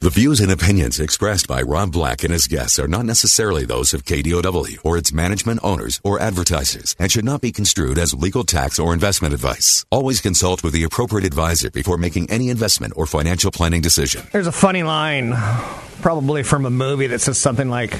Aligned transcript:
The 0.00 0.10
views 0.10 0.38
and 0.38 0.52
opinions 0.52 1.00
expressed 1.00 1.48
by 1.48 1.60
Rob 1.60 1.90
Black 1.90 2.22
and 2.22 2.32
his 2.32 2.46
guests 2.46 2.78
are 2.78 2.86
not 2.86 3.04
necessarily 3.04 3.64
those 3.64 3.92
of 3.92 4.04
KDOW 4.04 4.78
or 4.84 4.96
its 4.96 5.12
management 5.12 5.58
owners 5.64 6.00
or 6.04 6.20
advertisers 6.20 6.94
and 7.00 7.10
should 7.10 7.24
not 7.24 7.40
be 7.40 7.50
construed 7.50 7.98
as 7.98 8.14
legal 8.14 8.44
tax 8.44 8.78
or 8.78 8.94
investment 8.94 9.34
advice. 9.34 9.84
Always 9.90 10.20
consult 10.20 10.62
with 10.62 10.72
the 10.72 10.84
appropriate 10.84 11.26
advisor 11.26 11.72
before 11.72 11.98
making 11.98 12.30
any 12.30 12.48
investment 12.48 12.92
or 12.94 13.06
financial 13.06 13.50
planning 13.50 13.80
decision. 13.80 14.24
There's 14.30 14.46
a 14.46 14.52
funny 14.52 14.84
line, 14.84 15.32
probably 16.00 16.44
from 16.44 16.64
a 16.64 16.70
movie 16.70 17.08
that 17.08 17.18
says 17.18 17.36
something 17.38 17.68
like, 17.68 17.98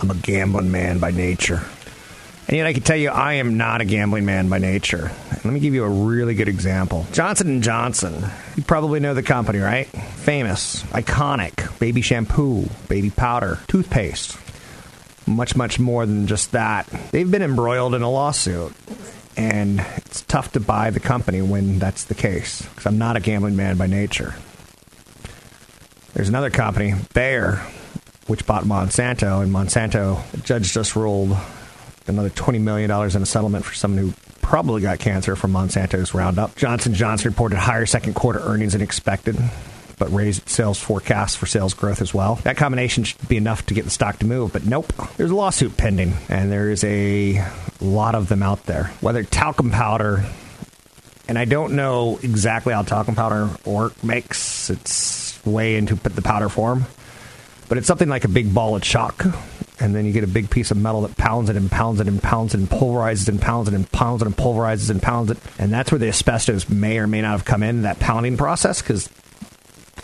I'm 0.00 0.10
a 0.10 0.14
gambling 0.16 0.72
man 0.72 0.98
by 0.98 1.12
nature. 1.12 1.64
And 2.48 2.56
yet 2.56 2.66
I 2.66 2.72
can 2.72 2.82
tell 2.82 2.96
you 2.96 3.10
I 3.10 3.34
am 3.34 3.56
not 3.56 3.80
a 3.80 3.84
gambling 3.84 4.24
man 4.24 4.48
by 4.48 4.58
nature. 4.58 5.10
Let 5.44 5.52
me 5.52 5.58
give 5.58 5.74
you 5.74 5.84
a 5.84 5.88
really 5.88 6.34
good 6.34 6.48
example. 6.48 7.04
Johnson 7.12 7.60
& 7.60 7.62
Johnson. 7.62 8.24
You 8.56 8.62
probably 8.62 9.00
know 9.00 9.14
the 9.14 9.22
company, 9.22 9.58
right? 9.58 9.86
Famous, 9.86 10.82
iconic, 10.84 11.78
baby 11.80 12.02
shampoo, 12.02 12.68
baby 12.88 13.10
powder, 13.10 13.58
toothpaste. 13.66 14.38
Much, 15.26 15.56
much 15.56 15.80
more 15.80 16.06
than 16.06 16.28
just 16.28 16.52
that. 16.52 16.86
They've 17.10 17.28
been 17.28 17.42
embroiled 17.42 17.96
in 17.96 18.02
a 18.02 18.10
lawsuit. 18.10 18.72
And 19.36 19.80
it's 19.96 20.22
tough 20.22 20.52
to 20.52 20.60
buy 20.60 20.90
the 20.90 21.00
company 21.00 21.42
when 21.42 21.80
that's 21.80 22.04
the 22.04 22.14
case. 22.14 22.62
Because 22.62 22.86
I'm 22.86 22.96
not 22.96 23.16
a 23.16 23.20
gambling 23.20 23.56
man 23.56 23.76
by 23.76 23.86
nature. 23.86 24.34
There's 26.14 26.28
another 26.28 26.50
company, 26.50 26.94
Bayer, 27.12 27.60
which 28.28 28.46
bought 28.46 28.64
Monsanto. 28.64 29.42
And 29.42 29.52
Monsanto, 29.52 30.44
judge 30.44 30.72
just 30.72 30.94
ruled 30.94 31.36
another 32.08 32.30
$20 32.30 32.60
million 32.60 32.90
in 32.90 33.22
a 33.22 33.26
settlement 33.26 33.64
for 33.64 33.74
someone 33.74 34.02
who 34.02 34.14
probably 34.42 34.80
got 34.80 34.98
cancer 35.00 35.34
from 35.34 35.52
Monsanto's 35.52 36.14
Roundup. 36.14 36.54
Johnson 36.56 36.94
Johnson 36.94 37.30
reported 37.30 37.58
higher 37.58 37.84
second 37.84 38.14
quarter 38.14 38.38
earnings 38.38 38.74
than 38.74 38.82
expected, 38.82 39.36
but 39.98 40.12
raised 40.12 40.48
sales 40.48 40.78
forecasts 40.78 41.34
for 41.34 41.46
sales 41.46 41.74
growth 41.74 42.00
as 42.00 42.14
well. 42.14 42.36
That 42.36 42.56
combination 42.56 43.04
should 43.04 43.28
be 43.28 43.36
enough 43.36 43.66
to 43.66 43.74
get 43.74 43.84
the 43.84 43.90
stock 43.90 44.20
to 44.20 44.26
move, 44.26 44.52
but 44.52 44.64
nope. 44.64 44.92
There's 45.16 45.32
a 45.32 45.34
lawsuit 45.34 45.76
pending, 45.76 46.14
and 46.28 46.50
there 46.52 46.70
is 46.70 46.84
a 46.84 47.44
lot 47.80 48.14
of 48.14 48.28
them 48.28 48.42
out 48.42 48.64
there. 48.66 48.84
Whether 49.00 49.24
talcum 49.24 49.70
powder, 49.70 50.24
and 51.28 51.36
I 51.36 51.44
don't 51.44 51.74
know 51.74 52.20
exactly 52.22 52.72
how 52.72 52.82
talcum 52.82 53.16
powder 53.16 53.50
work 53.64 54.02
makes 54.04 54.70
its 54.70 55.44
way 55.44 55.76
into 55.76 55.96
the 55.96 56.22
powder 56.22 56.48
form, 56.48 56.86
but 57.68 57.78
it's 57.78 57.88
something 57.88 58.08
like 58.08 58.24
a 58.24 58.28
big 58.28 58.54
ball 58.54 58.76
of 58.76 58.82
chalk 58.82 59.24
and 59.78 59.94
then 59.94 60.06
you 60.06 60.12
get 60.12 60.24
a 60.24 60.28
big 60.28 60.48
piece 60.50 60.70
of 60.70 60.76
metal 60.76 61.02
that 61.02 61.16
pounds 61.16 61.50
it 61.50 61.56
and 61.56 61.70
pounds 61.70 62.00
it 62.00 62.08
and 62.08 62.22
pounds 62.22 62.54
it 62.54 62.60
and 62.60 62.68
pulverizes 62.68 63.28
and 63.28 63.40
pounds 63.40 63.68
it 63.68 63.74
and 63.74 63.90
pounds 63.92 64.22
it 64.22 64.26
and 64.26 64.36
pulverizes 64.36 64.90
and 64.90 65.02
pounds 65.02 65.30
it. 65.30 65.38
And 65.58 65.72
that's 65.72 65.92
where 65.92 65.98
the 65.98 66.08
asbestos 66.08 66.68
may 66.68 66.98
or 66.98 67.06
may 67.06 67.22
not 67.22 67.32
have 67.32 67.44
come 67.44 67.62
in, 67.62 67.82
that 67.82 67.98
pounding 67.98 68.36
process, 68.36 68.80
because 68.80 69.10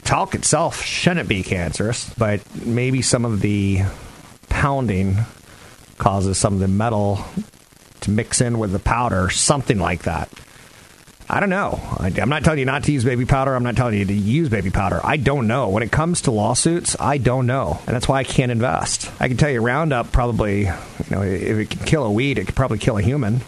talc 0.05 0.35
itself 0.35 0.83
shouldn't 0.83 1.29
be 1.29 1.43
cancerous, 1.43 2.13
but 2.15 2.41
maybe 2.67 3.03
some 3.03 3.25
of 3.25 3.41
the 3.41 3.81
pounding 4.49 5.19
causes 5.99 6.37
some 6.37 6.55
of 6.55 6.61
the 6.61 6.69
metal 6.69 7.25
to 8.01 8.11
mix 8.11 8.41
in 8.41 8.59
with 8.59 8.73
the 8.73 8.79
powder, 8.79 9.31
something 9.31 9.79
like 9.79 10.03
that. 10.03 10.29
I 11.33 11.41
don't 11.41 11.49
know. 11.49 11.81
I, 11.97 12.09
am 12.09 12.29
not 12.29 12.45
telling 12.45 12.59
you 12.59 12.67
not 12.67 12.85
to 12.85 12.93
use 12.93 13.07
baby 13.07 13.25
powder. 13.25 13.55
I'm 13.55 13.63
not 13.63 13.75
telling 13.75 13.99
you 13.99 14.05
to 14.05 14.13
use 14.13 14.51
baby 14.51 14.69
powder. 14.69 15.01
I 15.03 15.17
don't 15.17 15.47
know. 15.47 15.71
When 15.71 15.83
it 15.83 15.91
comes 15.91 16.21
to 16.23 16.31
lawsuits, 16.31 16.95
I 17.01 17.17
don't 17.17 17.47
know. 17.47 17.81
And 17.87 17.97
that's 17.97 18.07
why 18.07 18.19
I 18.19 18.25
can't 18.25 18.53
invest. 18.53 19.11
I 19.19 19.29
can 19.29 19.39
tell 19.39 19.49
you 19.49 19.63
Roundup 19.63 20.13
probably, 20.13 20.65
you 20.65 21.11
know, 21.11 21.23
if 21.23 21.57
it 21.57 21.71
can 21.71 21.87
kill 21.87 22.05
a 22.05 22.11
weed, 22.11 22.37
it 22.37 22.45
could 22.45 22.55
probably 22.55 22.77
kill 22.77 22.99
a 22.99 23.03
human. 23.03 23.41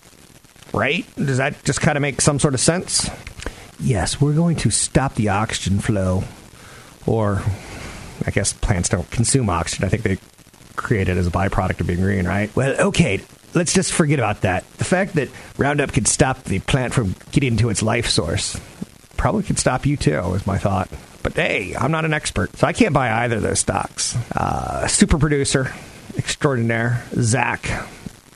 Right? 0.72 1.04
Does 1.16 1.36
that 1.36 1.62
just 1.64 1.82
kind 1.82 1.98
of 1.98 2.02
make 2.02 2.22
some 2.22 2.38
sort 2.38 2.54
of 2.54 2.60
sense? 2.60 3.10
Yes, 3.78 4.18
we're 4.18 4.32
going 4.32 4.56
to 4.56 4.70
stop 4.70 5.14
the 5.16 5.28
oxygen 5.28 5.78
flow. 5.78 6.24
Or, 7.04 7.42
I 8.26 8.30
guess 8.30 8.54
plants 8.54 8.88
don't 8.88 9.10
consume 9.10 9.50
oxygen. 9.50 9.84
I 9.84 9.90
think 9.90 10.04
they 10.04 10.16
create 10.74 11.10
it 11.10 11.18
as 11.18 11.26
a 11.26 11.30
byproduct 11.30 11.80
of 11.80 11.86
being 11.86 12.00
green, 12.00 12.26
right? 12.26 12.54
Well, 12.56 12.88
okay, 12.88 13.20
let's 13.54 13.72
just 13.72 13.92
forget 13.92 14.18
about 14.18 14.42
that. 14.42 14.68
The 14.78 14.84
fact 14.84 15.14
that 15.14 15.28
Roundup 15.56 15.92
could 15.92 16.08
stop 16.08 16.42
the 16.44 16.58
plant 16.60 16.94
from 16.94 17.14
getting 17.32 17.56
to 17.58 17.70
its 17.70 17.82
life 17.82 18.06
source 18.06 18.60
probably 19.16 19.42
could 19.42 19.58
stop 19.58 19.86
you 19.86 19.96
too, 19.96 20.34
is 20.34 20.46
my 20.46 20.58
thought. 20.58 20.88
But 21.22 21.34
hey, 21.34 21.74
I'm 21.74 21.90
not 21.90 22.04
an 22.04 22.12
expert, 22.12 22.56
so 22.56 22.66
I 22.66 22.72
can't 22.72 22.92
buy 22.92 23.10
either 23.24 23.36
of 23.36 23.42
those 23.42 23.60
stocks. 23.60 24.16
Uh, 24.32 24.86
super 24.86 25.18
producer 25.18 25.72
extraordinaire, 26.16 27.02
Zach, 27.14 27.66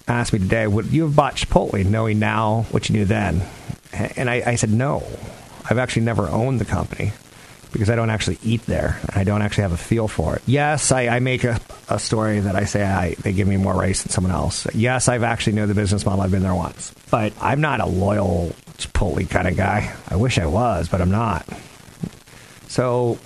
asked 0.07 0.33
me 0.33 0.39
today, 0.39 0.67
would 0.67 0.87
you 0.87 1.03
have 1.03 1.15
bought 1.15 1.37
Chipotle 1.37 1.84
knowing 1.84 2.19
now 2.19 2.62
what 2.71 2.89
you 2.89 2.97
knew 2.97 3.05
then? 3.05 3.43
And 3.93 4.31
I, 4.31 4.43
I 4.47 4.55
said, 4.55 4.71
no. 4.71 5.03
I've 5.71 5.78
actually 5.78 6.03
never 6.03 6.28
owned 6.28 6.61
the 6.61 6.65
company 6.65 7.12
because 7.73 7.91
I 7.91 7.97
don't 7.97 8.11
actually 8.11 8.39
eat 8.43 8.65
there. 8.67 9.01
I 9.15 9.25
don't 9.25 9.43
actually 9.43 9.62
have 9.62 9.73
a 9.73 9.77
feel 9.77 10.09
for 10.09 10.37
it. 10.37 10.43
Yes, 10.47 10.93
I, 10.93 11.09
I 11.09 11.21
make 11.21 11.45
a, 11.45 11.61
a, 11.89 11.99
story 11.99 12.41
that 12.41 12.56
I 12.56 12.65
say 12.65 12.84
I, 12.84 13.15
they 13.15 13.33
give 13.33 13.49
me 13.49 13.56
more 13.56 13.75
rice 13.75 14.03
than 14.03 14.11
someone 14.11 14.33
else. 14.33 14.67
Yes, 14.75 15.09
I've 15.09 15.23
actually 15.23 15.55
know 15.55 15.67
the 15.67 15.75
business 15.75 16.05
model. 16.05 16.23
I've 16.23 16.31
been 16.31 16.43
there 16.43 16.55
once. 16.55 16.95
But 17.11 17.33
I'm 17.41 17.61
not 17.61 17.81
a 17.81 17.87
loyal 17.87 18.55
Chipotle 18.78 19.28
kind 19.28 19.49
of 19.49 19.57
guy. 19.57 19.95
I 20.09 20.17
wish 20.17 20.39
I 20.39 20.47
was, 20.47 20.89
but 20.89 21.01
I'm 21.01 21.11
not. 21.11 21.47
So 22.69 23.19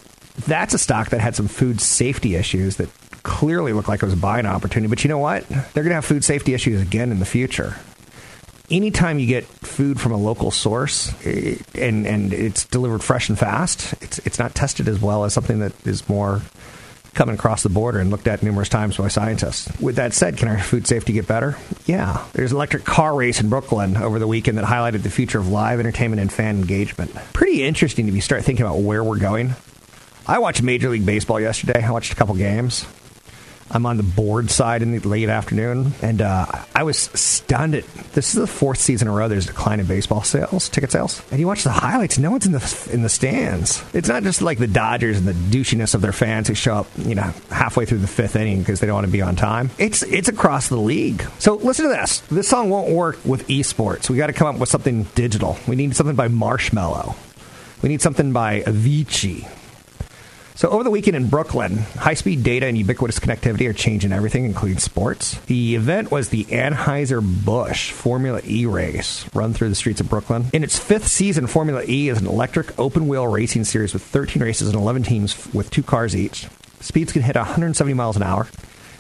that's 0.47 0.75
a 0.75 0.79
stock 0.79 1.11
that 1.11 1.21
had 1.21 1.37
some 1.37 1.49
food 1.49 1.81
safety 1.81 2.35
issues 2.35 2.77
that 2.77 2.89
clearly 3.23 3.73
looked 3.73 3.89
like 3.89 4.03
it 4.03 4.07
was 4.07 4.15
a 4.15 4.19
buying 4.19 4.47
opportunity. 4.47 4.89
But 4.89 5.05
you 5.05 5.09
know 5.09 5.19
what? 5.19 5.49
They're 5.49 5.85
going 5.85 5.91
to 5.91 5.97
have 5.97 6.05
food 6.05 6.25
safety 6.25 6.55
issues 6.55 6.81
again 6.81 7.11
in 7.13 7.19
the 7.19 7.27
future 7.27 7.77
anytime 8.73 9.19
you 9.19 9.27
get 9.27 9.45
food 9.45 10.01
from 10.01 10.13
a 10.13 10.17
local 10.17 10.51
source 10.51 11.13
eh, 11.27 11.57
and 11.75 12.07
and 12.07 12.33
it's 12.33 12.65
delivered 12.67 13.03
fresh 13.03 13.29
and 13.29 13.39
fast, 13.39 13.93
it's 14.03 14.19
it's 14.21 14.39
not 14.39 14.55
tested 14.55 14.89
as 14.89 15.01
well 15.01 15.25
as 15.25 15.35
something 15.35 15.61
that 15.61 15.87
is 15.87 16.09
more 16.09 16.43
coming 17.15 17.35
across 17.35 17.63
the 17.63 17.69
border 17.69 17.99
and 17.99 18.11
looked 18.11 18.27
at 18.27 18.43
numerous 18.43 18.71
times 18.71 18.97
by 18.97 19.09
scientists. 19.09 19.71
With 19.81 19.97
that 19.97 20.15
said, 20.15 20.39
can 20.39 20.49
our 20.49 20.59
food 20.59 20.87
safety 20.87 21.13
get 21.13 21.29
better? 21.29 21.59
Yeah. 21.85 22.25
There's 22.33 22.53
an 22.53 22.57
electric 22.57 22.85
car 22.85 23.15
race 23.15 23.39
in 23.39 23.51
Brooklyn 23.51 23.99
over 23.99 24.19
the 24.19 24.27
weekend 24.27 24.57
that 24.57 24.65
highlighted 24.65 25.03
the 25.03 25.11
future 25.11 25.39
of 25.39 25.49
live 25.49 25.79
entertainment 25.79 26.23
and 26.23 26.33
fan 26.33 26.57
engagement. 26.57 27.15
Pretty 27.35 27.63
interesting 27.63 28.09
if 28.09 28.15
you 28.15 28.23
start 28.23 28.45
thinking 28.45 28.65
about 28.65 28.79
where 28.79 29.05
we're 29.05 29.19
going. 29.19 29.55
I 30.27 30.39
watched 30.39 30.63
Major 30.63 30.89
League 30.89 31.05
Baseball 31.05 31.39
yesterday. 31.39 31.83
I 31.83 31.91
watched 31.91 32.13
a 32.13 32.17
couple 32.17 32.35
games. 32.35 32.87
I'm 33.73 33.87
on 33.87 33.97
the 33.97 34.03
board 34.03 34.51
side 34.51 34.83
in 34.83 34.93
the 34.93 34.99
late 35.01 35.29
afternoon, 35.29 35.93
and 36.03 36.21
uh, 36.21 36.47
I 36.75 36.83
was 36.83 36.99
stunned 36.99 37.75
at 37.75 37.85
this 38.13 38.35
is 38.35 38.41
the 38.41 38.47
fourth 38.47 38.79
season 38.79 39.09
in 39.09 39.15
a 39.15 39.17
row 39.17 39.29
there's 39.29 39.47
a 39.47 39.49
decline 39.49 39.81
in 39.81 39.87
baseball 39.87 40.23
sales, 40.23 40.69
ticket 40.69 40.93
sales. 40.93 41.23
And 41.31 41.41
you 41.41 41.47
watch 41.47 41.65
the 41.65 41.71
highlights, 41.71 42.19
no 42.19 42.31
one's 42.31 42.45
in 42.45 42.53
the 42.53 42.91
in 42.93 43.03
the 43.03 43.09
stands. 43.09 43.83
It's 43.95 44.09
not 44.09 44.23
just 44.23 44.43
like 44.43 44.59
the 44.59 44.67
Dodgers 44.67 45.19
and 45.19 45.27
the 45.27 45.33
douchiness 45.33 45.95
of 45.95 46.03
their 46.03 46.13
fans 46.13 46.49
who 46.49 46.55
show 46.55 46.75
up, 46.75 46.87
you 46.99 47.15
know, 47.15 47.33
halfway 47.51 47.87
through 47.87 47.99
the 47.99 48.07
fifth 48.07 48.37
inning 48.37 48.59
because 48.59 48.81
they 48.81 48.87
don't 48.87 48.95
want 48.95 49.07
to 49.07 49.13
be 49.13 49.23
on 49.23 49.37
time. 49.37 49.71
It's 49.79 50.03
it's 50.03 50.29
across 50.29 50.69
the 50.69 50.77
league. 50.77 51.23
So 51.39 51.55
listen 51.55 51.87
to 51.87 51.91
this. 51.91 52.21
This 52.21 52.49
song 52.49 52.69
won't 52.69 52.91
work 52.91 53.25
with 53.25 53.49
esports. 53.49 54.11
We 54.11 54.19
got 54.19 54.27
to 54.27 54.33
come 54.35 54.49
up 54.49 54.61
with 54.61 54.69
something 54.69 55.05
digital. 55.15 55.57
We 55.67 55.77
need 55.77 55.97
something 55.97 56.17
by 56.17 56.29
Marshmello. 56.29 57.17
We 57.83 57.89
need 57.89 58.03
something 58.03 58.33
by 58.33 58.61
Avicii. 58.63 59.49
So, 60.55 60.69
over 60.69 60.85
the 60.85 60.91
weekend 60.91 61.17
in 61.17 61.29
Brooklyn, 61.29 61.79
high 61.79 62.15
speed 62.15 62.43
data 62.43 62.67
and 62.67 62.77
ubiquitous 62.77 63.19
connectivity 63.19 63.69
are 63.69 63.73
changing 63.73 64.13
everything, 64.13 64.45
including 64.45 64.79
sports. 64.79 65.39
The 65.47 65.75
event 65.77 66.11
was 66.11 66.29
the 66.29 66.45
Anheuser-Busch 66.45 67.91
Formula 67.91 68.41
E 68.45 68.67
race 68.67 69.25
run 69.35 69.55
through 69.55 69.71
the 69.71 69.75
streets 69.75 70.01
of 70.01 70.11
Brooklyn. 70.11 70.47
In 70.53 70.63
its 70.63 70.79
fifth 70.79 71.09
season, 71.09 71.47
Formula 71.47 71.83
E 71.89 72.11
is 72.11 72.21
an 72.21 72.27
electric 72.27 72.79
open 72.79 73.09
wheel 73.09 73.27
racing 73.27 73.65
series 73.65 73.95
with 73.95 74.03
13 74.03 74.43
races 74.43 74.69
and 74.69 74.77
11 74.77 75.05
teams 75.05 75.49
with 75.55 75.71
two 75.71 75.83
cars 75.83 76.15
each. 76.15 76.47
Speeds 76.81 77.13
can 77.13 77.23
hit 77.23 77.37
170 77.37 77.95
miles 77.95 78.17
an 78.17 78.23
hour, 78.23 78.47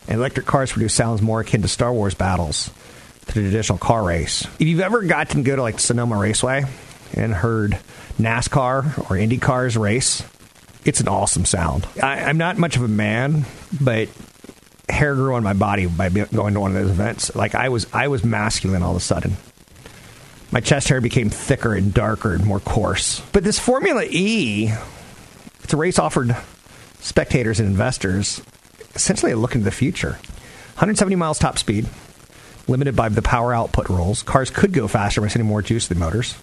and 0.08 0.18
electric 0.18 0.46
cars 0.46 0.72
produce 0.72 0.94
sounds 0.94 1.20
more 1.20 1.40
akin 1.40 1.60
to 1.62 1.68
Star 1.68 1.92
Wars 1.92 2.14
battles 2.14 2.70
than 3.26 3.44
a 3.44 3.46
traditional 3.48 3.78
car 3.78 4.02
race. 4.02 4.46
If 4.58 4.62
you've 4.62 4.80
ever 4.80 5.02
gotten 5.02 5.42
to 5.42 5.42
go 5.42 5.56
to 5.56 5.62
like 5.62 5.78
Sonoma 5.80 6.16
Raceway 6.16 6.64
and 7.14 7.34
heard 7.34 7.78
NASCAR 8.18 9.10
or 9.10 9.16
Indy 9.16 9.38
cars 9.38 9.76
race, 9.76 10.22
it's 10.84 11.00
an 11.00 11.08
awesome 11.08 11.44
sound. 11.44 11.86
I, 12.02 12.30
am 12.30 12.38
not 12.38 12.58
much 12.58 12.76
of 12.76 12.82
a 12.82 12.88
man, 12.88 13.44
but 13.80 14.08
hair 14.88 15.14
grew 15.14 15.34
on 15.34 15.42
my 15.42 15.52
body 15.52 15.86
by 15.86 16.08
going 16.08 16.54
to 16.54 16.60
one 16.60 16.74
of 16.74 16.82
those 16.82 16.90
events. 16.90 17.34
Like 17.34 17.54
I 17.54 17.68
was, 17.68 17.86
I 17.92 18.08
was 18.08 18.24
masculine 18.24 18.82
all 18.82 18.92
of 18.92 18.96
a 18.96 19.00
sudden. 19.00 19.36
My 20.50 20.60
chest 20.60 20.88
hair 20.88 21.00
became 21.00 21.30
thicker 21.30 21.74
and 21.74 21.94
darker 21.94 22.34
and 22.34 22.44
more 22.44 22.60
coarse. 22.60 23.20
But 23.32 23.42
this 23.42 23.58
Formula 23.58 24.04
E, 24.04 24.70
it's 25.62 25.72
a 25.72 25.76
race 25.76 25.98
offered 25.98 26.36
spectators 27.00 27.58
and 27.58 27.68
investors 27.68 28.42
essentially 28.94 29.32
a 29.32 29.36
look 29.36 29.54
into 29.54 29.64
the 29.64 29.70
future. 29.70 30.18
170 30.74 31.16
miles 31.16 31.38
top 31.38 31.58
speed, 31.58 31.88
limited 32.68 32.94
by 32.96 33.08
the 33.08 33.22
power 33.22 33.54
output 33.54 33.88
rules. 33.88 34.22
Cars 34.22 34.50
could 34.50 34.72
go 34.72 34.88
faster 34.88 35.20
by 35.20 35.28
sending 35.28 35.48
more 35.48 35.62
juice 35.62 35.88
to 35.88 35.94
the 35.94 36.00
motors. 36.00 36.36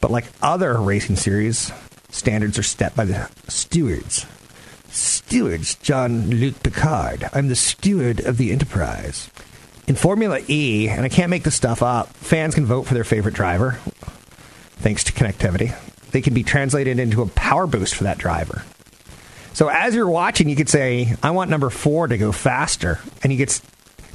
But 0.00 0.10
like 0.10 0.26
other 0.42 0.80
racing 0.80 1.16
series, 1.16 1.72
standards 2.10 2.58
are 2.58 2.62
set 2.62 2.94
by 2.96 3.04
the 3.04 3.30
stewards. 3.48 4.26
Stewards, 4.88 5.74
Jean-Luc 5.76 6.62
Picard. 6.62 7.28
I'm 7.32 7.48
the 7.48 7.56
steward 7.56 8.20
of 8.20 8.38
the 8.38 8.52
Enterprise. 8.52 9.30
In 9.86 9.94
Formula 9.94 10.40
E, 10.48 10.88
and 10.88 11.04
I 11.04 11.08
can't 11.08 11.30
make 11.30 11.44
this 11.44 11.54
stuff 11.54 11.82
up, 11.82 12.08
fans 12.14 12.54
can 12.54 12.66
vote 12.66 12.84
for 12.84 12.94
their 12.94 13.04
favorite 13.04 13.34
driver 13.34 13.78
thanks 14.78 15.04
to 15.04 15.12
connectivity. 15.12 15.74
They 16.10 16.20
can 16.20 16.34
be 16.34 16.42
translated 16.42 16.98
into 16.98 17.22
a 17.22 17.26
power 17.26 17.66
boost 17.66 17.94
for 17.94 18.04
that 18.04 18.18
driver. 18.18 18.64
So 19.52 19.68
as 19.68 19.94
you're 19.94 20.08
watching, 20.08 20.48
you 20.48 20.56
could 20.56 20.68
say, 20.68 21.14
I 21.22 21.32
want 21.32 21.50
number 21.50 21.68
four 21.68 22.06
to 22.06 22.16
go 22.16 22.32
faster. 22.32 23.00
And 23.22 23.32
he 23.32 23.38
gets 23.38 23.60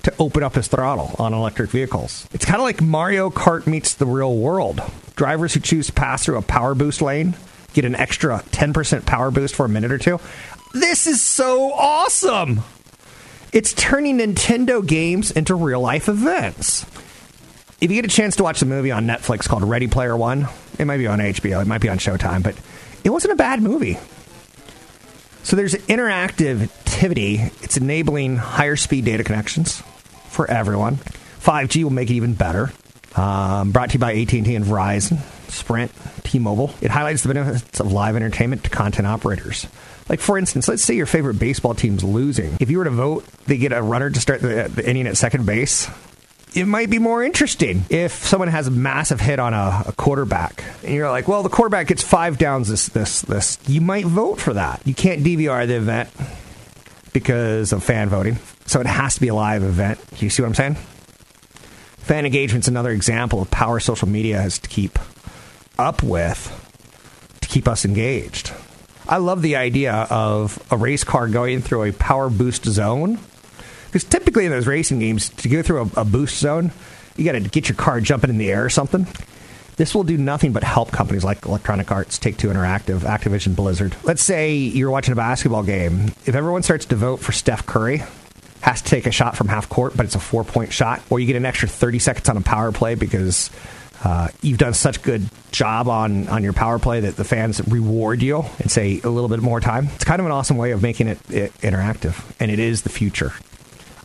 to 0.03 0.13
open 0.17 0.43
up 0.43 0.55
his 0.55 0.67
throttle 0.67 1.15
on 1.19 1.33
electric 1.33 1.69
vehicles. 1.69 2.27
It's 2.33 2.45
kind 2.45 2.57
of 2.57 2.63
like 2.63 2.81
Mario 2.81 3.29
Kart 3.29 3.67
meets 3.67 3.95
the 3.95 4.05
real 4.05 4.35
world. 4.35 4.81
Drivers 5.15 5.53
who 5.53 5.59
choose 5.59 5.87
to 5.87 5.93
pass 5.93 6.25
through 6.25 6.37
a 6.37 6.41
power 6.41 6.75
boost 6.75 7.01
lane 7.01 7.35
get 7.73 7.85
an 7.85 7.95
extra 7.95 8.39
10% 8.51 9.05
power 9.05 9.31
boost 9.31 9.55
for 9.55 9.65
a 9.65 9.69
minute 9.69 9.91
or 9.91 9.97
two. 9.97 10.19
This 10.73 11.07
is 11.07 11.21
so 11.21 11.71
awesome! 11.73 12.61
It's 13.51 13.73
turning 13.73 14.17
Nintendo 14.17 14.85
games 14.85 15.29
into 15.29 15.53
real 15.53 15.81
life 15.81 16.09
events. 16.09 16.85
If 17.79 17.91
you 17.91 18.01
get 18.01 18.05
a 18.05 18.15
chance 18.15 18.37
to 18.37 18.43
watch 18.43 18.59
the 18.61 18.65
movie 18.65 18.91
on 18.91 19.05
Netflix 19.05 19.47
called 19.47 19.63
Ready 19.63 19.87
Player 19.87 20.17
One, 20.17 20.47
it 20.79 20.85
might 20.85 20.97
be 20.97 21.05
on 21.07 21.19
HBO, 21.19 21.61
it 21.61 21.67
might 21.67 21.81
be 21.81 21.89
on 21.89 21.97
Showtime, 21.99 22.41
but 22.41 22.55
it 23.03 23.09
wasn't 23.09 23.33
a 23.33 23.35
bad 23.35 23.61
movie. 23.61 23.99
So 25.43 25.55
there's 25.55 25.73
interactivity. 25.73 27.63
It's 27.63 27.77
enabling 27.77 28.37
higher 28.37 28.77
speed 28.77 29.05
data 29.05 29.23
connections 29.23 29.83
for 30.29 30.49
everyone. 30.49 30.95
5G 30.95 31.83
will 31.83 31.91
make 31.91 32.09
it 32.09 32.13
even 32.13 32.33
better. 32.33 32.71
Um, 33.15 33.71
brought 33.71 33.89
to 33.89 33.93
you 33.95 33.99
by 33.99 34.13
AT&T 34.13 34.55
and 34.55 34.65
Verizon, 34.65 35.19
Sprint, 35.53 35.91
T-Mobile. 36.23 36.73
It 36.81 36.91
highlights 36.91 37.23
the 37.23 37.33
benefits 37.33 37.79
of 37.79 37.91
live 37.91 38.15
entertainment 38.15 38.63
to 38.65 38.69
content 38.69 39.07
operators. 39.07 39.67
Like 40.09 40.19
for 40.19 40.37
instance, 40.37 40.67
let's 40.67 40.83
say 40.83 40.95
your 40.95 41.05
favorite 41.05 41.39
baseball 41.39 41.75
team's 41.75 42.03
losing. 42.03 42.57
If 42.59 42.69
you 42.69 42.77
were 42.77 42.83
to 42.83 42.89
vote, 42.89 43.25
they 43.45 43.57
get 43.57 43.71
a 43.71 43.81
runner 43.81 44.09
to 44.09 44.19
start 44.19 44.41
the, 44.41 44.69
the 44.73 44.87
inning 44.87 45.07
at 45.07 45.17
second 45.17 45.45
base 45.45 45.89
it 46.55 46.65
might 46.65 46.89
be 46.89 46.99
more 46.99 47.23
interesting 47.23 47.85
if 47.89 48.25
someone 48.25 48.47
has 48.47 48.67
a 48.67 48.71
massive 48.71 49.19
hit 49.19 49.39
on 49.39 49.53
a, 49.53 49.83
a, 49.87 49.91
quarterback 49.93 50.63
and 50.83 50.93
you're 50.93 51.09
like, 51.09 51.27
well, 51.27 51.43
the 51.43 51.49
quarterback 51.49 51.87
gets 51.87 52.03
five 52.03 52.37
downs 52.37 52.67
this 52.67 52.87
this 52.89 53.21
this. 53.23 53.57
You 53.67 53.81
might 53.81 54.05
vote 54.05 54.39
for 54.39 54.53
that. 54.53 54.81
You 54.85 54.93
can't 54.93 55.23
DVR 55.23 55.67
the 55.67 55.75
event 55.75 56.09
because 57.11 57.73
of 57.73 57.83
fan 57.83 58.09
voting, 58.09 58.37
so 58.65 58.79
it 58.79 58.87
has 58.87 59.15
to 59.15 59.21
be 59.21 59.29
a 59.29 59.35
live 59.35 59.63
event. 59.63 59.99
You 60.19 60.29
see 60.29 60.41
what 60.43 60.49
I'm 60.49 60.55
saying? 60.55 60.75
Fan 61.97 62.25
engagement's 62.25 62.67
another 62.67 62.91
example 62.91 63.41
of 63.41 63.49
power 63.49 63.79
social 63.79 64.07
media 64.07 64.41
has 64.41 64.59
to 64.59 64.69
keep 64.69 64.99
up 65.77 66.03
with 66.03 66.51
to 67.41 67.47
keep 67.47 67.67
us 67.67 67.85
engaged. 67.85 68.51
I 69.07 69.17
love 69.17 69.41
the 69.41 69.57
idea 69.57 69.93
of 70.09 70.65
a 70.71 70.77
race 70.77 71.03
car 71.03 71.27
going 71.27 71.61
through 71.61 71.83
a 71.83 71.91
power 71.91 72.29
boost 72.29 72.65
zone 72.65 73.19
because 73.93 74.05
typically 74.05 74.45
in 74.45 74.51
those 74.51 74.65
racing 74.65 74.97
games, 74.97 75.29
to 75.29 75.47
go 75.47 75.61
through 75.61 75.91
a, 75.95 76.01
a 76.01 76.05
boost 76.05 76.39
zone, 76.39 76.71
you 77.15 77.25
got 77.25 77.33
to 77.33 77.41
get 77.41 77.69
your 77.69 77.75
car 77.75 78.01
jumping 78.01 78.31
in 78.31 78.39
the 78.39 78.51
air 78.51 78.65
or 78.65 78.69
something. 78.69 79.05
This 79.75 79.93
will 79.93 80.03
do 80.03 80.17
nothing 80.17 80.51
but 80.51 80.63
help 80.63 80.91
companies 80.91 81.23
like 81.23 81.45
Electronic 81.45 81.91
Arts, 81.91 82.17
Take 82.17 82.37
Two 82.37 82.47
Interactive, 82.47 83.01
Activision 83.01 83.55
Blizzard. 83.55 83.95
Let's 84.03 84.23
say 84.23 84.55
you're 84.55 84.89
watching 84.89 85.11
a 85.11 85.15
basketball 85.15 85.61
game. 85.61 86.07
If 86.25 86.33
everyone 86.33 86.63
starts 86.63 86.85
to 86.85 86.95
vote 86.95 87.17
for 87.17 87.31
Steph 87.33 87.67
Curry, 87.67 88.01
has 88.61 88.81
to 88.81 88.89
take 88.89 89.05
a 89.05 89.11
shot 89.11 89.35
from 89.35 89.47
half 89.47 89.69
court, 89.69 89.95
but 89.95 90.07
it's 90.07 90.15
a 90.15 90.19
four 90.19 90.43
point 90.43 90.73
shot, 90.73 91.01
or 91.11 91.19
you 91.19 91.27
get 91.27 91.35
an 91.35 91.45
extra 91.45 91.67
30 91.67 91.99
seconds 91.99 92.29
on 92.29 92.37
a 92.37 92.41
power 92.41 92.71
play 92.71 92.95
because 92.95 93.51
uh, 94.03 94.27
you've 94.41 94.57
done 94.57 94.73
such 94.73 95.01
good 95.01 95.23
job 95.51 95.87
on, 95.87 96.27
on 96.27 96.43
your 96.43 96.53
power 96.53 96.79
play 96.79 96.99
that 97.01 97.15
the 97.15 97.23
fans 97.23 97.65
reward 97.67 98.21
you 98.21 98.43
and 98.59 98.69
say 98.69 98.99
a 99.03 99.09
little 99.09 99.29
bit 99.29 99.39
more 99.41 99.59
time. 99.61 99.87
It's 99.95 100.03
kind 100.03 100.19
of 100.19 100.25
an 100.25 100.31
awesome 100.31 100.57
way 100.57 100.71
of 100.71 100.81
making 100.81 101.07
it, 101.07 101.19
it 101.31 101.53
interactive, 101.61 102.21
and 102.39 102.51
it 102.51 102.59
is 102.59 102.81
the 102.81 102.89
future. 102.89 103.33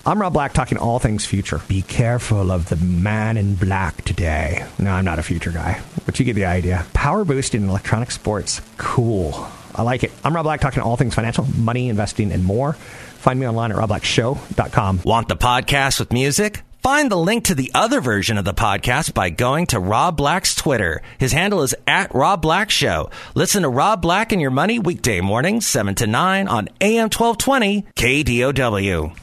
I'm 0.06 0.21
Rob 0.21 0.33
Black 0.33 0.55
talking 0.55 0.79
all 0.79 0.99
things 0.99 1.27
future. 1.27 1.61
Be 1.69 1.83
careful 1.83 2.50
of 2.50 2.69
the 2.69 2.77
man 2.77 3.37
in 3.37 3.56
black 3.56 4.03
today. 4.05 4.67
No, 4.79 4.93
I'm 4.93 5.05
not 5.05 5.19
a 5.19 5.23
future 5.23 5.50
guy, 5.50 5.83
but 6.06 6.19
you 6.19 6.25
get 6.25 6.35
the 6.35 6.47
idea. 6.47 6.87
Power 6.94 7.25
boosting 7.25 7.62
in 7.62 7.69
electronic 7.69 8.11
sports. 8.11 8.62
Cool. 8.79 9.49
I 9.75 9.83
like 9.83 10.05
it. 10.05 10.12
I'm 10.25 10.35
Rob 10.35 10.44
Black 10.44 10.61
talking 10.61 10.83
all 10.83 10.97
things 10.97 11.15
financial, 11.15 11.44
money, 11.56 11.89
investing, 11.89 12.33
and 12.33 12.44
more. 12.44 12.73
Find 12.73 13.39
me 13.39 13.47
online 13.47 13.73
at 13.73 13.79
robblackshow.com. 13.79 15.01
Want 15.05 15.29
the 15.29 15.37
podcast 15.37 16.01
with 16.01 16.12
music? 16.12 16.62
Find 16.83 17.11
the 17.11 17.17
link 17.17 17.45
to 17.45 17.55
the 17.55 17.71
other 17.75 18.01
version 18.01 18.39
of 18.39 18.45
the 18.45 18.55
podcast 18.55 19.13
by 19.13 19.31
going 19.31 19.67
to 19.67 19.81
Rob 19.81 20.17
Black's 20.17 20.55
Twitter. 20.55 21.03
His 21.19 21.33
handle 21.33 21.63
is 21.63 21.75
at 21.87 22.15
Rob 22.15 22.41
Black 22.41 22.71
Show. 22.71 23.11
Listen 23.35 23.63
to 23.63 23.69
Rob 23.69 24.01
Black 24.01 24.33
and 24.33 24.41
Your 24.41 24.53
Money 24.53 24.79
weekday 24.79 25.21
mornings, 25.21 25.67
7 25.67 25.97
to 25.97 26.07
9 26.07 26.47
on 26.49 26.69
AM 26.81 27.11
1220 27.11 27.83
KDOW. 27.97 29.17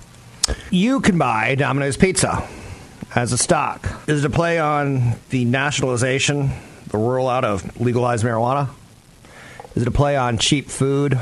You 0.69 0.99
can 0.99 1.17
buy 1.17 1.55
Domino's 1.55 1.97
Pizza 1.97 2.47
as 3.15 3.31
a 3.31 3.37
stock. 3.37 3.89
Is 4.07 4.23
it 4.23 4.27
a 4.27 4.33
play 4.33 4.59
on 4.59 5.13
the 5.29 5.45
nationalization, 5.45 6.49
the 6.87 6.97
rollout 6.97 7.45
of 7.45 7.79
legalized 7.81 8.23
marijuana? 8.25 8.69
Is 9.75 9.81
it 9.81 9.87
a 9.87 9.91
play 9.91 10.17
on 10.17 10.37
cheap 10.37 10.69
food? 10.69 11.19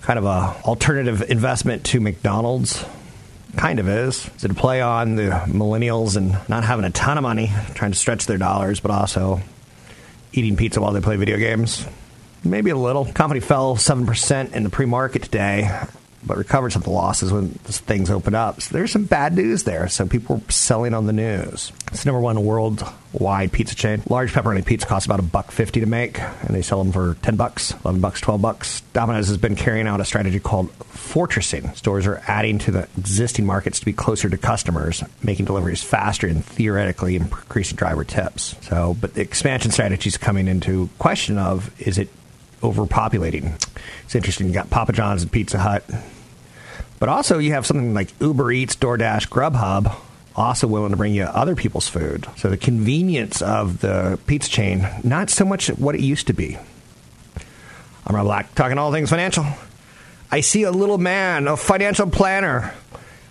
Kind 0.00 0.18
of 0.18 0.24
a 0.24 0.56
alternative 0.64 1.22
investment 1.30 1.84
to 1.86 2.00
McDonald's? 2.00 2.84
Kind 3.56 3.78
of 3.78 3.88
is. 3.88 4.28
Is 4.36 4.44
it 4.44 4.50
a 4.50 4.54
play 4.54 4.80
on 4.80 5.14
the 5.16 5.30
millennials 5.46 6.16
and 6.16 6.36
not 6.48 6.64
having 6.64 6.84
a 6.84 6.90
ton 6.90 7.18
of 7.18 7.22
money, 7.22 7.52
trying 7.74 7.92
to 7.92 7.98
stretch 7.98 8.26
their 8.26 8.38
dollars, 8.38 8.80
but 8.80 8.90
also 8.90 9.40
eating 10.32 10.56
pizza 10.56 10.80
while 10.80 10.92
they 10.92 11.00
play 11.00 11.16
video 11.16 11.36
games? 11.36 11.86
Maybe 12.44 12.70
a 12.70 12.76
little. 12.76 13.04
Company 13.04 13.40
fell 13.40 13.76
7% 13.76 14.52
in 14.52 14.62
the 14.64 14.70
pre 14.70 14.86
market 14.86 15.22
today 15.22 15.70
but 16.24 16.36
recovered 16.36 16.70
some 16.70 16.80
of 16.80 16.84
the 16.84 16.90
losses 16.90 17.32
when 17.32 17.50
things 17.50 18.10
opened 18.10 18.36
up. 18.36 18.60
So 18.62 18.74
there's 18.74 18.92
some 18.92 19.04
bad 19.04 19.34
news 19.34 19.64
there. 19.64 19.88
So 19.88 20.06
people 20.06 20.36
were 20.36 20.50
selling 20.50 20.94
on 20.94 21.06
the 21.06 21.12
news. 21.12 21.72
It's 21.92 22.06
number 22.06 22.20
one 22.20 22.44
worldwide 22.44 23.52
pizza 23.52 23.74
chain. 23.74 24.02
Large 24.08 24.32
pepperoni 24.32 24.64
pizza 24.64 24.86
costs 24.86 25.06
about 25.06 25.20
a 25.20 25.22
buck 25.22 25.50
fifty 25.50 25.80
to 25.80 25.86
make, 25.86 26.20
and 26.20 26.54
they 26.54 26.62
sell 26.62 26.82
them 26.82 26.92
for 26.92 27.16
ten 27.22 27.36
bucks, 27.36 27.72
eleven 27.84 28.00
bucks, 28.00 28.20
twelve 28.20 28.40
bucks. 28.40 28.80
Domino's 28.92 29.28
has 29.28 29.36
been 29.36 29.56
carrying 29.56 29.86
out 29.86 30.00
a 30.00 30.04
strategy 30.04 30.40
called 30.40 30.70
fortressing. 30.78 31.74
Stores 31.76 32.06
are 32.06 32.22
adding 32.26 32.58
to 32.60 32.70
the 32.70 32.88
existing 32.96 33.44
markets 33.44 33.80
to 33.80 33.84
be 33.84 33.92
closer 33.92 34.30
to 34.30 34.38
customers, 34.38 35.04
making 35.22 35.44
deliveries 35.44 35.82
faster 35.82 36.26
and 36.26 36.44
theoretically 36.44 37.16
increasing 37.16 37.76
driver 37.76 38.04
tips. 38.04 38.56
So, 38.62 38.96
but 39.00 39.14
the 39.14 39.20
expansion 39.20 39.70
strategy 39.70 40.08
is 40.08 40.16
coming 40.16 40.48
into 40.48 40.88
question 40.98 41.36
of 41.36 41.70
is 41.80 41.98
it 41.98 42.08
overpopulating. 42.62 43.54
It's 44.04 44.14
interesting. 44.14 44.46
You 44.46 44.54
got 44.54 44.70
Papa 44.70 44.92
John's 44.92 45.22
and 45.22 45.30
Pizza 45.30 45.58
Hut, 45.58 45.84
but 46.98 47.08
also 47.08 47.38
you 47.38 47.52
have 47.52 47.66
something 47.66 47.94
like 47.94 48.08
Uber 48.20 48.52
Eats, 48.52 48.76
DoorDash, 48.76 49.28
Grubhub, 49.28 49.94
also 50.34 50.66
willing 50.66 50.90
to 50.90 50.96
bring 50.96 51.14
you 51.14 51.24
other 51.24 51.54
people's 51.54 51.88
food. 51.88 52.26
So 52.36 52.48
the 52.48 52.56
convenience 52.56 53.42
of 53.42 53.80
the 53.80 54.18
pizza 54.26 54.48
chain, 54.48 54.88
not 55.04 55.28
so 55.30 55.44
much 55.44 55.68
what 55.68 55.94
it 55.94 56.00
used 56.00 56.28
to 56.28 56.32
be. 56.32 56.56
I'm 58.06 58.16
Rob 58.16 58.26
Black, 58.26 58.54
talking 58.54 58.78
all 58.78 58.92
things 58.92 59.10
financial. 59.10 59.44
I 60.30 60.40
see 60.40 60.62
a 60.62 60.70
little 60.70 60.98
man, 60.98 61.46
a 61.46 61.56
financial 61.56 62.08
planner, 62.08 62.72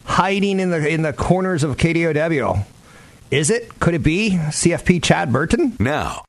hiding 0.03 0.59
in 0.59 0.69
the 0.69 0.87
in 0.87 1.01
the 1.01 1.13
corners 1.13 1.63
of 1.63 1.77
KDOW. 1.77 2.65
Is 3.31 3.49
it? 3.49 3.79
Could 3.79 3.95
it 3.95 4.03
be 4.03 4.31
CFP 4.31 5.01
Chad 5.01 5.33
Burton? 5.33 5.75
Now 5.79 6.23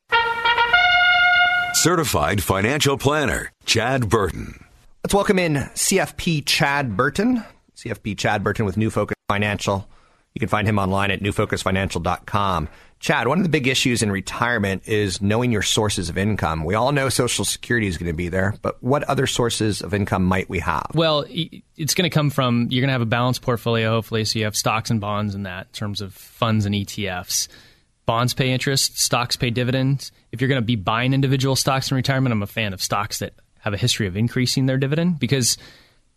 Certified 1.83 2.45
Financial 2.45 2.97
Planner, 2.97 3.51
Chad 3.65 4.09
Burton. 4.09 4.65
Let's 5.03 5.15
welcome 5.15 5.37
in 5.37 5.55
CFP 5.55 6.47
Chad 6.47 6.97
Burton. 6.97 7.43
CFP 7.77 8.17
Chad 8.17 8.45
Burton 8.45 8.65
with 8.65 8.77
New 8.77 8.89
Focus 8.89 9.17
Financial. 9.29 9.89
You 10.33 10.39
can 10.39 10.49
find 10.49 10.69
him 10.69 10.79
online 10.79 11.11
at 11.11 11.19
newfocusfinancial.com. 11.23 12.69
Chad, 13.01 13.27
one 13.27 13.39
of 13.39 13.43
the 13.43 13.49
big 13.49 13.67
issues 13.67 14.01
in 14.01 14.13
retirement 14.13 14.87
is 14.87 15.21
knowing 15.21 15.51
your 15.51 15.63
sources 15.63 16.09
of 16.09 16.17
income. 16.17 16.63
We 16.65 16.77
all 16.77 16.93
know 16.93 17.09
Social 17.09 17.45
Security 17.45 17.89
is 17.89 17.99
going 17.99 18.13
to 18.13 18.17
be 18.17 18.29
there, 18.29 18.55
but 18.63 18.81
what 18.81 19.03
other 19.03 19.27
sources 19.27 19.83
of 19.83 19.93
income 19.93 20.25
might 20.25 20.49
we 20.49 20.61
have? 20.61 20.87
Well, 20.95 21.25
it's 21.29 21.95
going 21.95 22.09
to 22.09 22.15
come 22.15 22.31
from 22.31 22.69
you're 22.71 22.83
going 22.83 22.91
to 22.91 22.93
have 22.93 23.03
a 23.03 23.07
balanced 23.07 23.43
portfolio, 23.43 23.91
hopefully, 23.91 24.25
so 24.25 24.39
you 24.39 24.45
have 24.45 24.55
stocks 24.55 24.91
and 24.91 25.01
bonds 25.01 25.35
in 25.35 25.43
that 25.43 25.67
in 25.67 25.73
terms 25.73 26.01
of 26.01 26.15
funds 26.15 26.65
and 26.65 26.77
ETFs. 26.77 27.49
Bonds 28.05 28.35
pay 28.35 28.53
interest, 28.53 28.99
stocks 28.99 29.37
pay 29.37 29.51
dividends. 29.51 30.11
If 30.33 30.41
you're 30.41 30.49
going 30.49 30.61
to 30.61 30.67
be 30.67 30.77
buying 30.77 31.15
individual 31.15 31.55
stocks 31.57 31.91
in 31.91 31.97
retirement, 31.97 32.33
I'm 32.33 32.43
a 32.43 32.47
fan 32.49 32.73
of 32.73 32.83
stocks 32.83 33.21
that 33.21 33.35
have 33.61 33.75
a 33.75 33.77
history 33.77 34.07
of 34.09 34.17
increasing 34.17 34.67
their 34.67 34.77
dividend 34.79 35.21
because 35.21 35.57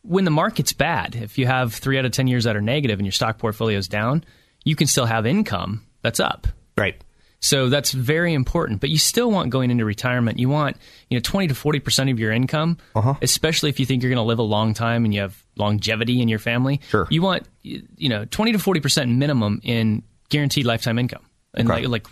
when 0.01 0.25
the 0.25 0.31
market's 0.31 0.73
bad, 0.73 1.15
if 1.15 1.37
you 1.37 1.45
have 1.45 1.73
three 1.73 1.97
out 1.99 2.05
of 2.05 2.11
10 2.11 2.27
years 2.27 2.45
that 2.45 2.55
are 2.55 2.61
negative 2.61 2.99
and 2.99 3.05
your 3.05 3.11
stock 3.11 3.37
portfolio 3.37 3.77
is 3.77 3.87
down, 3.87 4.23
you 4.63 4.75
can 4.75 4.87
still 4.87 5.05
have 5.05 5.25
income 5.27 5.85
that's 6.01 6.19
up. 6.19 6.47
Right. 6.77 6.99
So 7.39 7.69
that's 7.69 7.91
very 7.91 8.33
important. 8.33 8.81
But 8.81 8.89
you 8.89 8.97
still 8.97 9.29
want 9.29 9.51
going 9.51 9.69
into 9.69 9.85
retirement, 9.85 10.39
you 10.39 10.49
want, 10.49 10.77
you 11.09 11.17
know, 11.17 11.21
20 11.21 11.47
to 11.49 11.53
40% 11.53 12.11
of 12.11 12.19
your 12.19 12.31
income, 12.31 12.77
Uh-huh. 12.95 13.13
especially 13.21 13.69
if 13.69 13.79
you 13.79 13.85
think 13.85 14.01
you're 14.01 14.09
going 14.09 14.17
to 14.23 14.27
live 14.27 14.39
a 14.39 14.43
long 14.43 14.73
time 14.73 15.05
and 15.05 15.13
you 15.13 15.21
have 15.21 15.43
longevity 15.55 16.21
in 16.21 16.27
your 16.27 16.39
family. 16.39 16.81
Sure. 16.89 17.07
You 17.11 17.21
want, 17.21 17.47
you 17.61 18.09
know, 18.09 18.25
20 18.25 18.53
to 18.53 18.57
40% 18.57 19.15
minimum 19.17 19.61
in 19.63 20.01
guaranteed 20.29 20.65
lifetime 20.65 20.97
income 20.97 21.23
and 21.55 21.69
Okay. 21.69 21.87
like, 21.87 22.11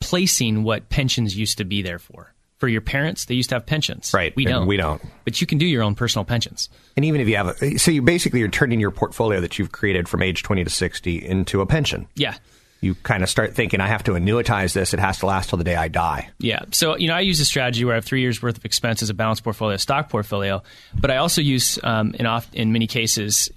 replacing 0.00 0.62
what 0.62 0.88
pensions 0.88 1.36
used 1.36 1.58
to 1.58 1.64
be 1.64 1.82
there 1.82 1.98
for. 1.98 2.32
For 2.58 2.68
your 2.68 2.80
parents, 2.80 3.24
they 3.24 3.34
used 3.34 3.48
to 3.48 3.56
have 3.56 3.66
pensions. 3.66 4.12
Right, 4.14 4.34
We 4.36 4.44
don't. 4.44 4.68
we 4.68 4.76
don't. 4.76 5.02
But 5.24 5.40
you 5.40 5.48
can 5.48 5.58
do 5.58 5.66
your 5.66 5.82
own 5.82 5.96
personal 5.96 6.24
pensions. 6.24 6.68
And 6.96 7.04
even 7.04 7.20
if 7.20 7.26
you 7.28 7.36
have 7.36 7.60
a, 7.60 7.76
so 7.76 7.90
you 7.90 8.02
basically 8.02 8.38
you're 8.38 8.48
turning 8.48 8.78
your 8.78 8.92
portfolio 8.92 9.40
that 9.40 9.58
you've 9.58 9.72
created 9.72 10.08
from 10.08 10.22
age 10.22 10.44
20 10.44 10.62
to 10.62 10.70
60 10.70 11.26
into 11.26 11.60
a 11.60 11.66
pension. 11.66 12.06
Yeah. 12.14 12.36
You 12.82 12.94
kind 12.96 13.22
of 13.22 13.30
start 13.30 13.54
thinking, 13.54 13.80
I 13.80 13.86
have 13.86 14.02
to 14.04 14.12
annuitize 14.12 14.74
this. 14.74 14.92
It 14.92 15.00
has 15.00 15.20
to 15.20 15.26
last 15.26 15.48
till 15.48 15.56
the 15.56 15.64
day 15.64 15.76
I 15.76 15.88
die. 15.88 16.28
Yeah. 16.38 16.64
So, 16.72 16.98
you 16.98 17.08
know, 17.08 17.14
I 17.14 17.20
use 17.20 17.40
a 17.40 17.44
strategy 17.44 17.84
where 17.84 17.94
I 17.94 17.96
have 17.96 18.04
three 18.04 18.20
years 18.20 18.42
worth 18.42 18.58
of 18.58 18.64
expenses, 18.64 19.08
a 19.08 19.14
balanced 19.14 19.44
portfolio, 19.44 19.76
a 19.76 19.78
stock 19.78 20.10
portfolio. 20.10 20.62
But 21.00 21.10
I 21.10 21.16
also 21.18 21.40
use, 21.40 21.78
um, 21.82 22.14
in, 22.14 22.26
off, 22.26 22.52
in 22.52 22.72
many 22.72 22.88
cases, 22.88 23.48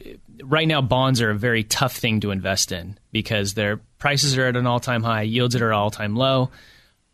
right 0.44 0.68
now, 0.68 0.82
bonds 0.82 1.22
are 1.22 1.32
a 1.32 1.36
very 1.36 1.64
tough 1.64 1.96
thing 1.98 2.20
to 2.22 2.32
invest 2.32 2.72
in 2.72 2.98
because 3.12 3.56
their 3.56 3.78
prices 3.98 4.38
are 4.38 4.46
at 4.46 4.56
an 4.56 4.68
all 4.68 4.80
time 4.80 5.04
high, 5.04 5.24
yields 5.24 5.56
are 5.56 5.66
at 5.66 5.70
an 5.70 5.74
all 5.74 5.92
time 5.92 6.16
low. 6.16 6.52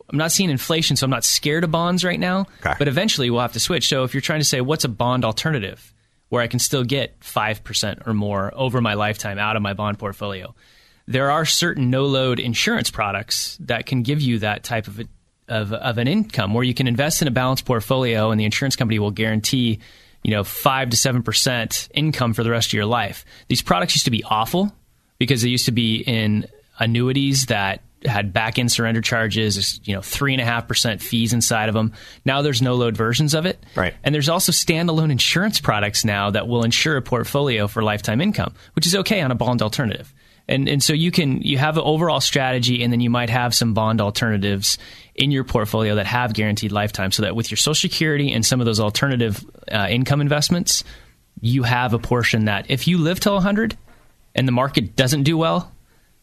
I'm 0.09 0.17
not 0.17 0.31
seeing 0.31 0.49
inflation, 0.49 0.97
so 0.97 1.05
I'm 1.05 1.09
not 1.11 1.23
scared 1.23 1.63
of 1.63 1.71
bonds 1.71 2.03
right 2.03 2.19
now. 2.19 2.47
Okay. 2.59 2.75
But 2.77 2.89
eventually 2.89 3.29
we'll 3.29 3.41
have 3.41 3.53
to 3.53 3.59
switch. 3.59 3.87
So 3.87 4.03
if 4.03 4.13
you're 4.13 4.21
trying 4.21 4.41
to 4.41 4.45
say, 4.45 4.59
what's 4.59 4.83
a 4.83 4.89
bond 4.89 5.23
alternative 5.23 5.93
where 6.27 6.41
I 6.41 6.47
can 6.47 6.59
still 6.59 6.83
get 6.83 7.19
5% 7.21 8.07
or 8.07 8.13
more 8.13 8.51
over 8.53 8.81
my 8.81 8.95
lifetime 8.95 9.39
out 9.39 9.55
of 9.55 9.61
my 9.61 9.73
bond 9.73 9.99
portfolio? 9.99 10.53
There 11.11 11.31
are 11.31 11.45
certain 11.45 11.89
no 11.89 12.05
load 12.05 12.39
insurance 12.39 12.89
products 12.89 13.57
that 13.61 13.85
can 13.85 14.03
give 14.03 14.21
you 14.21 14.39
that 14.39 14.63
type 14.63 14.87
of, 14.87 14.99
a, 14.99 15.05
of, 15.47 15.73
of 15.73 15.97
an 15.97 16.07
income 16.07 16.53
where 16.53 16.63
you 16.63 16.73
can 16.73 16.87
invest 16.87 17.21
in 17.21 17.27
a 17.27 17.31
balanced 17.31 17.65
portfolio 17.65 18.31
and 18.31 18.39
the 18.39 18.45
insurance 18.45 18.75
company 18.75 18.99
will 18.99 19.11
guarantee 19.11 19.79
you 20.23 20.31
know, 20.31 20.43
5 20.43 20.89
to 20.91 20.97
7% 20.97 21.89
income 21.93 22.33
for 22.33 22.43
the 22.43 22.51
rest 22.51 22.69
of 22.69 22.73
your 22.73 22.85
life. 22.85 23.25
These 23.47 23.61
products 23.61 23.95
used 23.95 24.05
to 24.05 24.11
be 24.11 24.23
awful 24.23 24.71
because 25.17 25.41
they 25.41 25.49
used 25.49 25.65
to 25.65 25.71
be 25.71 25.97
in 25.97 26.47
annuities 26.79 27.47
that 27.47 27.81
had 28.05 28.33
back 28.33 28.57
end 28.57 28.71
surrender 28.71 29.01
charges, 29.01 29.79
you 29.83 29.93
know, 29.93 30.01
three 30.01 30.33
and 30.33 30.41
a 30.41 30.45
half 30.45 30.67
percent 30.67 31.01
fees 31.01 31.33
inside 31.33 31.69
of 31.69 31.75
them. 31.75 31.93
Now 32.25 32.41
there's 32.41 32.61
no 32.61 32.75
load 32.75 32.97
versions 32.97 33.33
of 33.33 33.45
it. 33.45 33.63
Right. 33.75 33.93
And 34.03 34.13
there's 34.13 34.29
also 34.29 34.51
standalone 34.51 35.11
insurance 35.11 35.59
products 35.59 36.03
now 36.03 36.31
that 36.31 36.47
will 36.47 36.63
insure 36.63 36.97
a 36.97 37.01
portfolio 37.01 37.67
for 37.67 37.83
lifetime 37.83 38.21
income, 38.21 38.53
which 38.73 38.87
is 38.87 38.95
okay 38.95 39.21
on 39.21 39.31
a 39.31 39.35
bond 39.35 39.61
alternative. 39.61 40.13
And 40.51 40.67
and 40.67 40.83
so 40.83 40.93
you 40.93 41.11
can 41.11 41.41
you 41.41 41.57
have 41.57 41.77
an 41.77 41.83
overall 41.83 42.19
strategy 42.19 42.83
and 42.83 42.91
then 42.91 42.99
you 42.99 43.09
might 43.09 43.29
have 43.29 43.55
some 43.55 43.73
bond 43.73 44.01
alternatives 44.01 44.77
in 45.15 45.31
your 45.31 45.45
portfolio 45.45 45.95
that 45.95 46.05
have 46.05 46.33
guaranteed 46.33 46.73
lifetime 46.73 47.11
so 47.11 47.23
that 47.23 47.35
with 47.35 47.49
your 47.49 47.57
social 47.57 47.89
security 47.89 48.33
and 48.33 48.45
some 48.45 48.59
of 48.59 48.65
those 48.65 48.79
alternative 48.79 49.43
uh, 49.71 49.87
income 49.89 50.19
investments, 50.19 50.83
you 51.39 51.63
have 51.63 51.93
a 51.93 51.99
portion 51.99 52.45
that 52.45 52.69
if 52.69 52.87
you 52.87 52.97
live 52.97 53.19
till 53.19 53.33
100 53.33 53.77
and 54.35 54.47
the 54.47 54.51
market 54.51 54.95
doesn't 54.95 55.23
do 55.23 55.37
well, 55.37 55.71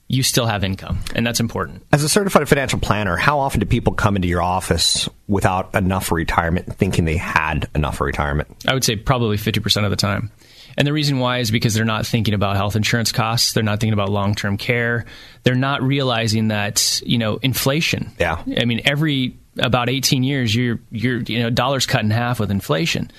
you 0.08 0.22
still 0.22 0.46
have 0.46 0.64
income, 0.64 0.98
and 1.14 1.26
that's 1.26 1.38
important. 1.38 1.84
As 1.92 2.02
a 2.02 2.08
certified 2.08 2.48
financial 2.48 2.78
planner, 2.78 3.16
how 3.16 3.40
often 3.40 3.60
do 3.60 3.66
people 3.66 3.92
come 3.92 4.16
into 4.16 4.26
your 4.26 4.42
office 4.42 5.06
without 5.26 5.74
enough 5.74 6.10
retirement, 6.10 6.74
thinking 6.76 7.04
they 7.04 7.18
had 7.18 7.68
enough 7.74 8.00
retirement? 8.00 8.48
I 8.66 8.72
would 8.72 8.84
say 8.84 8.96
probably 8.96 9.36
50% 9.36 9.84
of 9.84 9.90
the 9.90 9.96
time. 9.96 10.30
And 10.78 10.86
the 10.86 10.92
reason 10.92 11.18
why 11.18 11.38
is 11.38 11.50
because 11.50 11.74
they're 11.74 11.84
not 11.84 12.06
thinking 12.06 12.34
about 12.34 12.54
health 12.54 12.76
insurance 12.76 13.10
costs. 13.10 13.52
They're 13.52 13.64
not 13.64 13.80
thinking 13.80 13.94
about 13.94 14.10
long 14.10 14.36
term 14.36 14.56
care. 14.56 15.06
They're 15.42 15.56
not 15.56 15.82
realizing 15.82 16.48
that, 16.48 17.02
you 17.04 17.18
know, 17.18 17.38
inflation. 17.38 18.12
Yeah. 18.20 18.40
I 18.56 18.64
mean, 18.64 18.82
every 18.84 19.36
about 19.58 19.90
18 19.90 20.22
years, 20.22 20.54
you're, 20.54 20.78
you're, 20.92 21.18
you 21.22 21.40
know, 21.40 21.50
dollars 21.50 21.84
cut 21.84 22.02
in 22.02 22.10
half 22.10 22.38
with 22.38 22.52
inflation. 22.52 23.10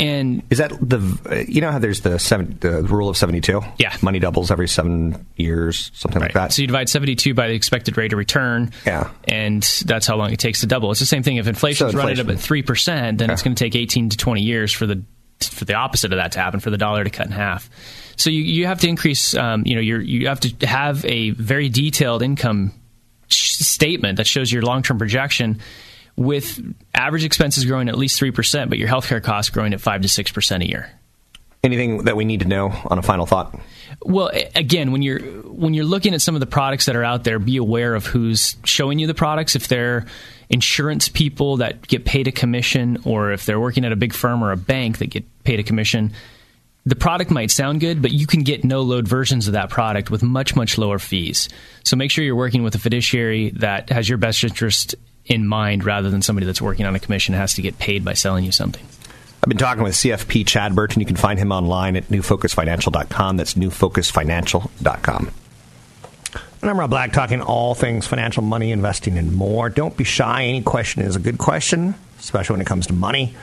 And 0.00 0.42
Is 0.50 0.58
that 0.58 0.72
the 0.80 1.44
you 1.46 1.60
know 1.60 1.70
how 1.70 1.78
there's 1.78 2.00
the 2.00 2.18
seven, 2.18 2.56
the 2.60 2.82
rule 2.82 3.10
of 3.10 3.18
seventy 3.18 3.42
two? 3.42 3.60
Yeah. 3.78 3.94
money 4.00 4.18
doubles 4.18 4.50
every 4.50 4.66
seven 4.66 5.26
years, 5.36 5.90
something 5.94 6.22
like 6.22 6.32
that. 6.32 6.52
So 6.52 6.62
you 6.62 6.68
divide 6.68 6.88
72 6.88 7.34
by 7.34 7.48
the 7.48 7.54
expected 7.54 7.98
rate 7.98 8.14
of 8.14 8.18
return. 8.18 8.72
Yeah. 8.86 9.10
And 9.24 9.62
that's 9.84 10.06
how 10.06 10.16
long 10.16 10.32
it 10.32 10.38
takes 10.38 10.60
to 10.60 10.66
double. 10.66 10.90
It's 10.90 11.00
the 11.00 11.06
same 11.06 11.22
thing. 11.22 11.36
If 11.36 11.46
inflation's 11.46 11.92
So 11.92 11.98
running 11.98 12.18
up 12.18 12.30
at 12.30 12.36
3%, 12.36 13.18
then 13.18 13.28
it's 13.28 13.42
going 13.42 13.54
to 13.54 13.62
take 13.62 13.76
18 13.76 14.08
to 14.08 14.16
20 14.16 14.40
years 14.40 14.72
for 14.72 14.86
the 14.86 15.02
for 15.44 15.64
the 15.64 15.74
opposite 15.74 16.12
of 16.12 16.18
that 16.18 16.32
to 16.32 16.38
happen, 16.38 16.60
for 16.60 16.70
the 16.70 16.78
dollar 16.78 17.04
to 17.04 17.10
cut 17.10 17.26
in 17.26 17.32
half. 17.32 17.70
So 18.16 18.30
you, 18.30 18.42
you 18.42 18.66
have 18.66 18.80
to 18.80 18.88
increase, 18.88 19.34
um, 19.34 19.62
you 19.64 19.74
know, 19.74 19.80
you're, 19.80 20.00
you 20.00 20.28
have 20.28 20.40
to 20.40 20.66
have 20.66 21.04
a 21.04 21.30
very 21.30 21.68
detailed 21.68 22.22
income 22.22 22.72
sh- 23.28 23.56
statement 23.56 24.16
that 24.18 24.26
shows 24.26 24.52
your 24.52 24.62
long 24.62 24.82
term 24.82 24.98
projection 24.98 25.60
with 26.16 26.60
average 26.94 27.24
expenses 27.24 27.64
growing 27.64 27.88
at 27.88 27.96
least 27.96 28.20
3%, 28.20 28.68
but 28.68 28.78
your 28.78 28.88
healthcare 28.88 29.22
costs 29.22 29.50
growing 29.50 29.72
at 29.72 29.80
5 29.80 30.02
to 30.02 30.08
6% 30.08 30.62
a 30.62 30.68
year. 30.68 30.90
Anything 31.62 32.04
that 32.04 32.16
we 32.16 32.24
need 32.24 32.40
to 32.40 32.48
know 32.48 32.72
on 32.86 32.98
a 32.98 33.02
final 33.02 33.26
thought? 33.26 33.58
Well, 34.02 34.30
again, 34.54 34.92
when 34.92 35.02
you're 35.02 35.20
when 35.20 35.74
you're 35.74 35.84
looking 35.84 36.14
at 36.14 36.22
some 36.22 36.34
of 36.34 36.40
the 36.40 36.46
products 36.46 36.86
that 36.86 36.96
are 36.96 37.04
out 37.04 37.24
there, 37.24 37.38
be 37.38 37.58
aware 37.58 37.94
of 37.94 38.06
who's 38.06 38.56
showing 38.64 38.98
you 38.98 39.06
the 39.06 39.14
products. 39.14 39.56
If 39.56 39.68
they're 39.68 40.06
insurance 40.48 41.08
people 41.10 41.58
that 41.58 41.86
get 41.86 42.06
paid 42.06 42.26
a 42.28 42.32
commission, 42.32 42.98
or 43.04 43.32
if 43.32 43.44
they're 43.44 43.60
working 43.60 43.84
at 43.84 43.92
a 43.92 43.96
big 43.96 44.14
firm 44.14 44.42
or 44.42 44.52
a 44.52 44.56
bank 44.56 44.98
that 44.98 45.10
get 45.10 45.24
paid 45.44 45.60
a 45.60 45.62
commission, 45.62 46.12
the 46.86 46.96
product 46.96 47.30
might 47.30 47.50
sound 47.50 47.80
good, 47.80 48.00
but 48.00 48.10
you 48.10 48.26
can 48.26 48.42
get 48.42 48.64
no 48.64 48.80
load 48.80 49.06
versions 49.06 49.46
of 49.46 49.52
that 49.52 49.68
product 49.68 50.10
with 50.10 50.22
much 50.22 50.56
much 50.56 50.78
lower 50.78 50.98
fees. 50.98 51.50
So 51.84 51.94
make 51.94 52.10
sure 52.10 52.24
you're 52.24 52.34
working 52.34 52.62
with 52.62 52.74
a 52.74 52.78
fiduciary 52.78 53.50
that 53.50 53.90
has 53.90 54.08
your 54.08 54.16
best 54.16 54.42
interest 54.42 54.94
in 55.26 55.46
mind, 55.46 55.84
rather 55.84 56.08
than 56.08 56.22
somebody 56.22 56.46
that's 56.46 56.62
working 56.62 56.86
on 56.86 56.96
a 56.96 56.98
commission 56.98 57.34
has 57.34 57.52
to 57.54 57.62
get 57.62 57.78
paid 57.78 58.02
by 58.02 58.14
selling 58.14 58.44
you 58.44 58.50
something. 58.50 58.84
I've 59.42 59.48
been 59.48 59.56
talking 59.56 59.82
with 59.82 59.94
CFP 59.94 60.46
Chad 60.46 60.74
Burton. 60.74 61.00
You 61.00 61.06
can 61.06 61.16
find 61.16 61.38
him 61.38 61.50
online 61.50 61.96
at 61.96 62.08
newfocusfinancial.com. 62.08 63.36
That's 63.38 63.54
newfocusfinancial.com. 63.54 65.30
And 66.60 66.70
I'm 66.70 66.78
Rob 66.78 66.90
Black, 66.90 67.14
talking 67.14 67.40
all 67.40 67.74
things 67.74 68.06
financial, 68.06 68.42
money, 68.42 68.70
investing, 68.70 69.16
and 69.16 69.34
more. 69.34 69.70
Don't 69.70 69.96
be 69.96 70.04
shy. 70.04 70.44
Any 70.44 70.60
question 70.60 71.00
is 71.02 71.16
a 71.16 71.18
good 71.20 71.38
question, 71.38 71.94
especially 72.18 72.54
when 72.54 72.60
it 72.60 72.66
comes 72.66 72.86
to 72.88 72.92
money. 72.92 73.34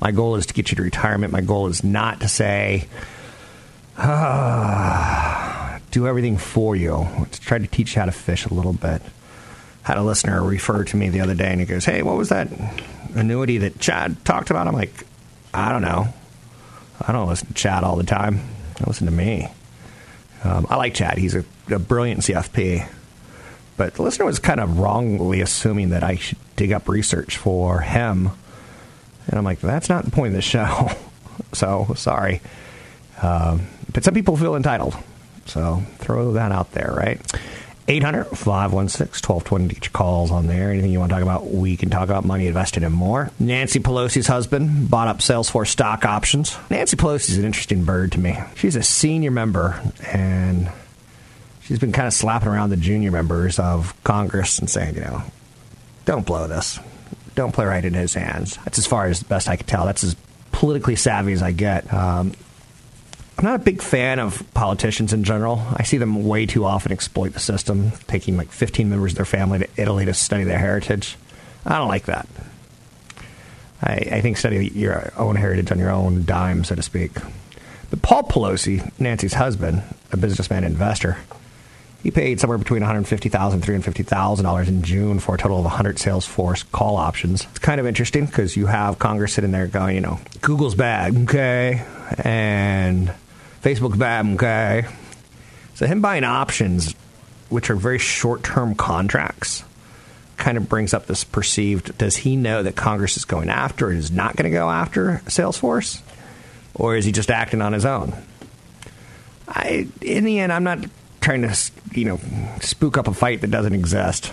My 0.00 0.10
goal 0.10 0.34
is 0.34 0.46
to 0.46 0.54
get 0.54 0.72
you 0.72 0.76
to 0.76 0.82
retirement. 0.82 1.32
My 1.32 1.40
goal 1.40 1.68
is 1.68 1.84
not 1.84 2.20
to 2.22 2.28
say, 2.28 2.88
ah, 3.96 5.78
do 5.92 6.08
everything 6.08 6.36
for 6.36 6.74
you. 6.74 7.06
To 7.30 7.40
try 7.40 7.58
to 7.58 7.66
teach 7.68 7.94
you 7.94 8.00
how 8.00 8.06
to 8.06 8.12
fish 8.12 8.44
a 8.44 8.52
little 8.52 8.72
bit. 8.72 9.02
Had 9.82 9.98
a 9.98 10.02
listener 10.02 10.42
refer 10.42 10.82
to 10.82 10.96
me 10.96 11.10
the 11.10 11.20
other 11.20 11.36
day, 11.36 11.52
and 11.52 11.60
he 11.60 11.66
goes, 11.66 11.84
"Hey, 11.84 12.02
what 12.02 12.16
was 12.16 12.30
that 12.30 12.48
annuity 13.14 13.58
that 13.58 13.78
Chad 13.78 14.24
talked 14.24 14.50
about?" 14.50 14.66
I'm 14.66 14.74
like, 14.74 15.06
"I 15.54 15.72
don't 15.72 15.82
know. 15.82 16.08
I 17.06 17.12
don't 17.12 17.28
listen 17.28 17.48
to 17.48 17.54
Chad 17.54 17.84
all 17.84 17.96
the 17.96 18.04
time. 18.04 18.40
I 18.80 18.84
listen 18.86 19.06
to 19.06 19.12
me. 19.12 19.48
Um, 20.42 20.66
I 20.68 20.76
like 20.76 20.94
Chad. 20.94 21.18
He's 21.18 21.34
a, 21.34 21.44
a 21.70 21.78
brilliant 21.78 22.20
CFP." 22.20 22.88
But 23.76 23.94
the 23.94 24.02
listener 24.02 24.24
was 24.24 24.38
kind 24.38 24.60
of 24.60 24.78
wrongly 24.78 25.40
assuming 25.40 25.90
that 25.90 26.04
I 26.04 26.16
should 26.16 26.38
dig 26.56 26.72
up 26.72 26.88
research 26.88 27.36
for 27.36 27.80
him. 27.80 28.30
And 29.26 29.38
I'm 29.38 29.44
like, 29.44 29.60
that's 29.60 29.88
not 29.88 30.04
the 30.04 30.10
point 30.10 30.28
of 30.28 30.34
the 30.34 30.42
show. 30.42 30.90
so 31.52 31.92
sorry. 31.96 32.40
Um, 33.20 33.66
but 33.92 34.04
some 34.04 34.14
people 34.14 34.36
feel 34.36 34.54
entitled. 34.54 34.96
So 35.46 35.82
throw 35.98 36.32
that 36.34 36.52
out 36.52 36.72
there, 36.72 36.92
right? 36.96 37.20
800 37.86 38.24
516 38.24 39.28
1220. 39.28 39.68
Get 39.74 39.84
your 39.84 39.90
calls 39.92 40.30
on 40.30 40.46
there. 40.46 40.70
Anything 40.70 40.90
you 40.90 40.98
want 40.98 41.10
to 41.10 41.14
talk 41.16 41.22
about, 41.22 41.46
we 41.48 41.76
can 41.76 41.90
talk 41.90 42.04
about 42.04 42.24
money 42.24 42.46
invested 42.46 42.82
and 42.82 42.94
more. 42.94 43.30
Nancy 43.38 43.78
Pelosi's 43.78 44.26
husband 44.26 44.88
bought 44.90 45.08
up 45.08 45.18
Salesforce 45.18 45.68
stock 45.68 46.04
options. 46.04 46.56
Nancy 46.70 46.96
Pelosi's 46.96 47.36
an 47.36 47.44
interesting 47.44 47.84
bird 47.84 48.12
to 48.12 48.20
me. 48.20 48.38
She's 48.56 48.76
a 48.76 48.82
senior 48.82 49.30
member, 49.30 49.78
and 50.10 50.70
she's 51.62 51.78
been 51.78 51.92
kind 51.92 52.06
of 52.06 52.14
slapping 52.14 52.48
around 52.48 52.70
the 52.70 52.76
junior 52.76 53.10
members 53.10 53.58
of 53.58 53.94
Congress 54.02 54.58
and 54.58 54.70
saying, 54.70 54.94
you 54.94 55.02
know, 55.02 55.22
don't 56.06 56.24
blow 56.24 56.48
this. 56.48 56.80
Don't 57.34 57.52
play 57.52 57.66
right 57.66 57.84
in 57.84 57.94
his 57.94 58.14
hands. 58.14 58.56
That's 58.64 58.78
as 58.78 58.86
far 58.86 59.06
as 59.06 59.18
the 59.18 59.26
best 59.26 59.48
I 59.48 59.56
can 59.56 59.66
tell. 59.66 59.84
That's 59.84 60.04
as 60.04 60.16
politically 60.52 60.96
savvy 60.96 61.32
as 61.32 61.42
I 61.42 61.52
get. 61.52 61.92
Um, 61.92 62.32
I'm 63.36 63.44
not 63.44 63.56
a 63.56 63.64
big 63.64 63.82
fan 63.82 64.20
of 64.20 64.42
politicians 64.54 65.12
in 65.12 65.24
general. 65.24 65.60
I 65.76 65.82
see 65.82 65.98
them 65.98 66.24
way 66.26 66.46
too 66.46 66.64
often 66.64 66.92
exploit 66.92 67.32
the 67.32 67.40
system, 67.40 67.90
taking 68.06 68.36
like 68.36 68.50
15 68.50 68.88
members 68.88 69.12
of 69.12 69.16
their 69.16 69.24
family 69.24 69.58
to 69.58 69.68
Italy 69.76 70.04
to 70.04 70.14
study 70.14 70.44
their 70.44 70.58
heritage. 70.58 71.16
I 71.66 71.78
don't 71.78 71.88
like 71.88 72.04
that. 72.04 72.28
I, 73.82 73.92
I 73.92 74.20
think 74.20 74.36
study 74.36 74.68
your 74.68 75.12
own 75.16 75.36
heritage 75.36 75.72
on 75.72 75.78
your 75.78 75.90
own 75.90 76.24
dime, 76.24 76.64
so 76.64 76.74
to 76.74 76.82
speak. 76.82 77.12
But 77.90 78.02
Paul 78.02 78.22
Pelosi, 78.24 78.90
Nancy's 78.98 79.34
husband, 79.34 79.82
a 80.12 80.16
businessman 80.16 80.64
investor, 80.64 81.18
he 82.02 82.10
paid 82.10 82.38
somewhere 82.38 82.58
between 82.58 82.82
$150,000 82.82 83.52
and 83.52 83.62
$350,000 83.62 84.68
in 84.68 84.82
June 84.82 85.18
for 85.18 85.34
a 85.34 85.38
total 85.38 85.58
of 85.58 85.64
100 85.64 85.96
Salesforce 85.96 86.70
call 86.70 86.96
options. 86.96 87.46
It's 87.50 87.58
kind 87.58 87.80
of 87.80 87.86
interesting 87.86 88.26
because 88.26 88.56
you 88.56 88.66
have 88.66 88.98
Congress 88.98 89.32
sitting 89.32 89.52
there 89.52 89.66
going, 89.66 89.94
you 89.94 90.02
know, 90.02 90.20
Google's 90.42 90.74
bad, 90.74 91.16
okay, 91.22 91.84
and 92.18 93.10
Facebook's 93.64 93.96
bad, 93.96 94.26
okay. 94.34 94.86
So 95.74 95.86
him 95.86 96.02
buying 96.02 96.22
options 96.22 96.94
which 97.48 97.70
are 97.70 97.76
very 97.76 97.98
short 97.98 98.42
term 98.42 98.74
contracts, 98.74 99.64
kind 100.36 100.58
of 100.58 100.68
brings 100.68 100.92
up 100.92 101.06
this 101.06 101.24
perceived 101.24 101.96
does 101.96 102.16
he 102.16 102.36
know 102.36 102.62
that 102.62 102.76
Congress 102.76 103.16
is 103.16 103.24
going 103.24 103.48
after 103.48 103.88
and 103.88 103.98
is 103.98 104.10
not 104.10 104.36
going 104.36 104.50
to 104.50 104.56
go 104.56 104.68
after 104.68 105.22
Salesforce? 105.26 106.02
Or 106.74 106.96
is 106.96 107.04
he 107.04 107.12
just 107.12 107.30
acting 107.30 107.62
on 107.62 107.72
his 107.72 107.84
own? 107.84 108.12
I, 109.46 109.86
in 110.00 110.24
the 110.24 110.40
end, 110.40 110.52
I'm 110.52 110.64
not 110.64 110.84
trying 111.20 111.42
to, 111.42 111.56
you 111.92 112.04
know, 112.04 112.20
spook 112.60 112.98
up 112.98 113.06
a 113.06 113.14
fight 113.14 113.40
that 113.42 113.50
doesn't 113.50 113.72
exist. 113.72 114.32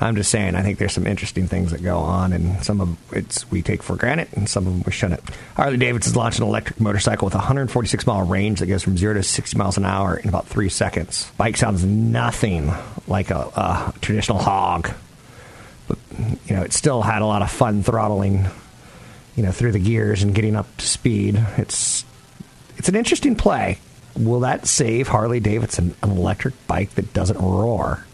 I'm 0.00 0.14
just 0.14 0.30
saying, 0.30 0.54
I 0.54 0.62
think 0.62 0.78
there's 0.78 0.92
some 0.92 1.08
interesting 1.08 1.48
things 1.48 1.72
that 1.72 1.82
go 1.82 1.98
on, 1.98 2.32
and 2.32 2.62
some 2.64 2.80
of 2.80 2.96
it's 3.12 3.50
we 3.50 3.62
take 3.62 3.82
for 3.82 3.96
granted, 3.96 4.28
and 4.34 4.48
some 4.48 4.64
of 4.64 4.72
them 4.72 4.82
we 4.86 4.92
shouldn't. 4.92 5.20
Harley 5.56 5.76
Davidson 5.76 6.14
launched 6.14 6.38
an 6.38 6.44
electric 6.44 6.80
motorcycle 6.80 7.24
with 7.24 7.34
a 7.34 7.38
146 7.38 8.06
mile 8.06 8.22
range 8.22 8.60
that 8.60 8.66
goes 8.66 8.84
from 8.84 8.96
zero 8.96 9.14
to 9.14 9.24
60 9.24 9.58
miles 9.58 9.76
an 9.76 9.84
hour 9.84 10.16
in 10.16 10.28
about 10.28 10.46
three 10.46 10.68
seconds. 10.68 11.28
Bike 11.36 11.56
sounds 11.56 11.84
nothing 11.84 12.72
like 13.08 13.30
a, 13.30 13.38
a 13.38 13.94
traditional 14.00 14.38
hog, 14.38 14.88
but 15.88 15.98
you 16.46 16.54
know, 16.54 16.62
it 16.62 16.72
still 16.72 17.02
had 17.02 17.20
a 17.20 17.26
lot 17.26 17.42
of 17.42 17.50
fun 17.50 17.82
throttling, 17.82 18.46
you 19.34 19.42
know, 19.42 19.50
through 19.50 19.72
the 19.72 19.80
gears 19.80 20.22
and 20.22 20.32
getting 20.32 20.54
up 20.54 20.68
to 20.76 20.86
speed. 20.86 21.44
It's 21.56 22.04
it's 22.76 22.88
an 22.88 22.94
interesting 22.94 23.34
play. 23.34 23.78
Will 24.16 24.40
that 24.40 24.68
save 24.68 25.08
Harley 25.08 25.40
Davidson 25.40 25.96
an 26.02 26.10
electric 26.10 26.54
bike 26.68 26.90
that 26.94 27.12
doesn't 27.12 27.38
roar? 27.40 28.04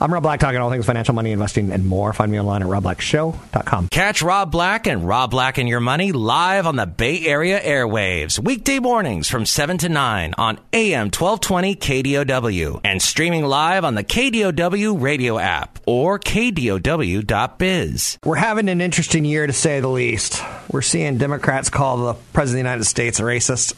I'm 0.00 0.12
Rob 0.12 0.24
Black, 0.24 0.40
talking 0.40 0.58
all 0.58 0.70
things 0.70 0.86
financial, 0.86 1.14
money, 1.14 1.30
investing, 1.30 1.70
and 1.70 1.86
more. 1.86 2.12
Find 2.12 2.30
me 2.30 2.40
online 2.40 2.62
at 2.62 2.68
robblackshow.com. 2.68 3.88
Catch 3.88 4.22
Rob 4.22 4.50
Black 4.50 4.88
and 4.88 5.06
Rob 5.06 5.30
Black 5.30 5.56
and 5.56 5.68
Your 5.68 5.80
Money 5.80 6.10
live 6.10 6.66
on 6.66 6.74
the 6.76 6.86
Bay 6.86 7.24
Area 7.24 7.60
airwaves, 7.60 8.38
weekday 8.38 8.80
mornings 8.80 9.28
from 9.28 9.46
7 9.46 9.78
to 9.78 9.88
9 9.88 10.34
on 10.36 10.58
AM 10.72 11.06
1220 11.06 11.76
KDOW 11.76 12.80
and 12.82 13.00
streaming 13.00 13.44
live 13.44 13.84
on 13.84 13.94
the 13.94 14.02
KDOW 14.02 15.00
radio 15.00 15.38
app 15.38 15.78
or 15.86 16.18
KDOW.biz. 16.18 18.18
We're 18.24 18.34
having 18.34 18.68
an 18.68 18.80
interesting 18.80 19.24
year 19.24 19.46
to 19.46 19.52
say 19.52 19.78
the 19.78 19.88
least. 19.88 20.42
We're 20.70 20.82
seeing 20.82 21.18
Democrats 21.18 21.70
call 21.70 21.98
the 21.98 22.14
President 22.32 22.60
of 22.60 22.64
the 22.64 22.70
United 22.70 22.84
States 22.84 23.20
a 23.20 23.22
racist. 23.22 23.74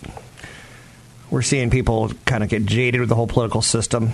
We're 1.30 1.42
seeing 1.42 1.68
people 1.68 2.10
kind 2.24 2.42
of 2.42 2.48
get 2.48 2.64
jaded 2.64 3.00
with 3.00 3.10
the 3.10 3.16
whole 3.16 3.26
political 3.26 3.60
system 3.60 4.12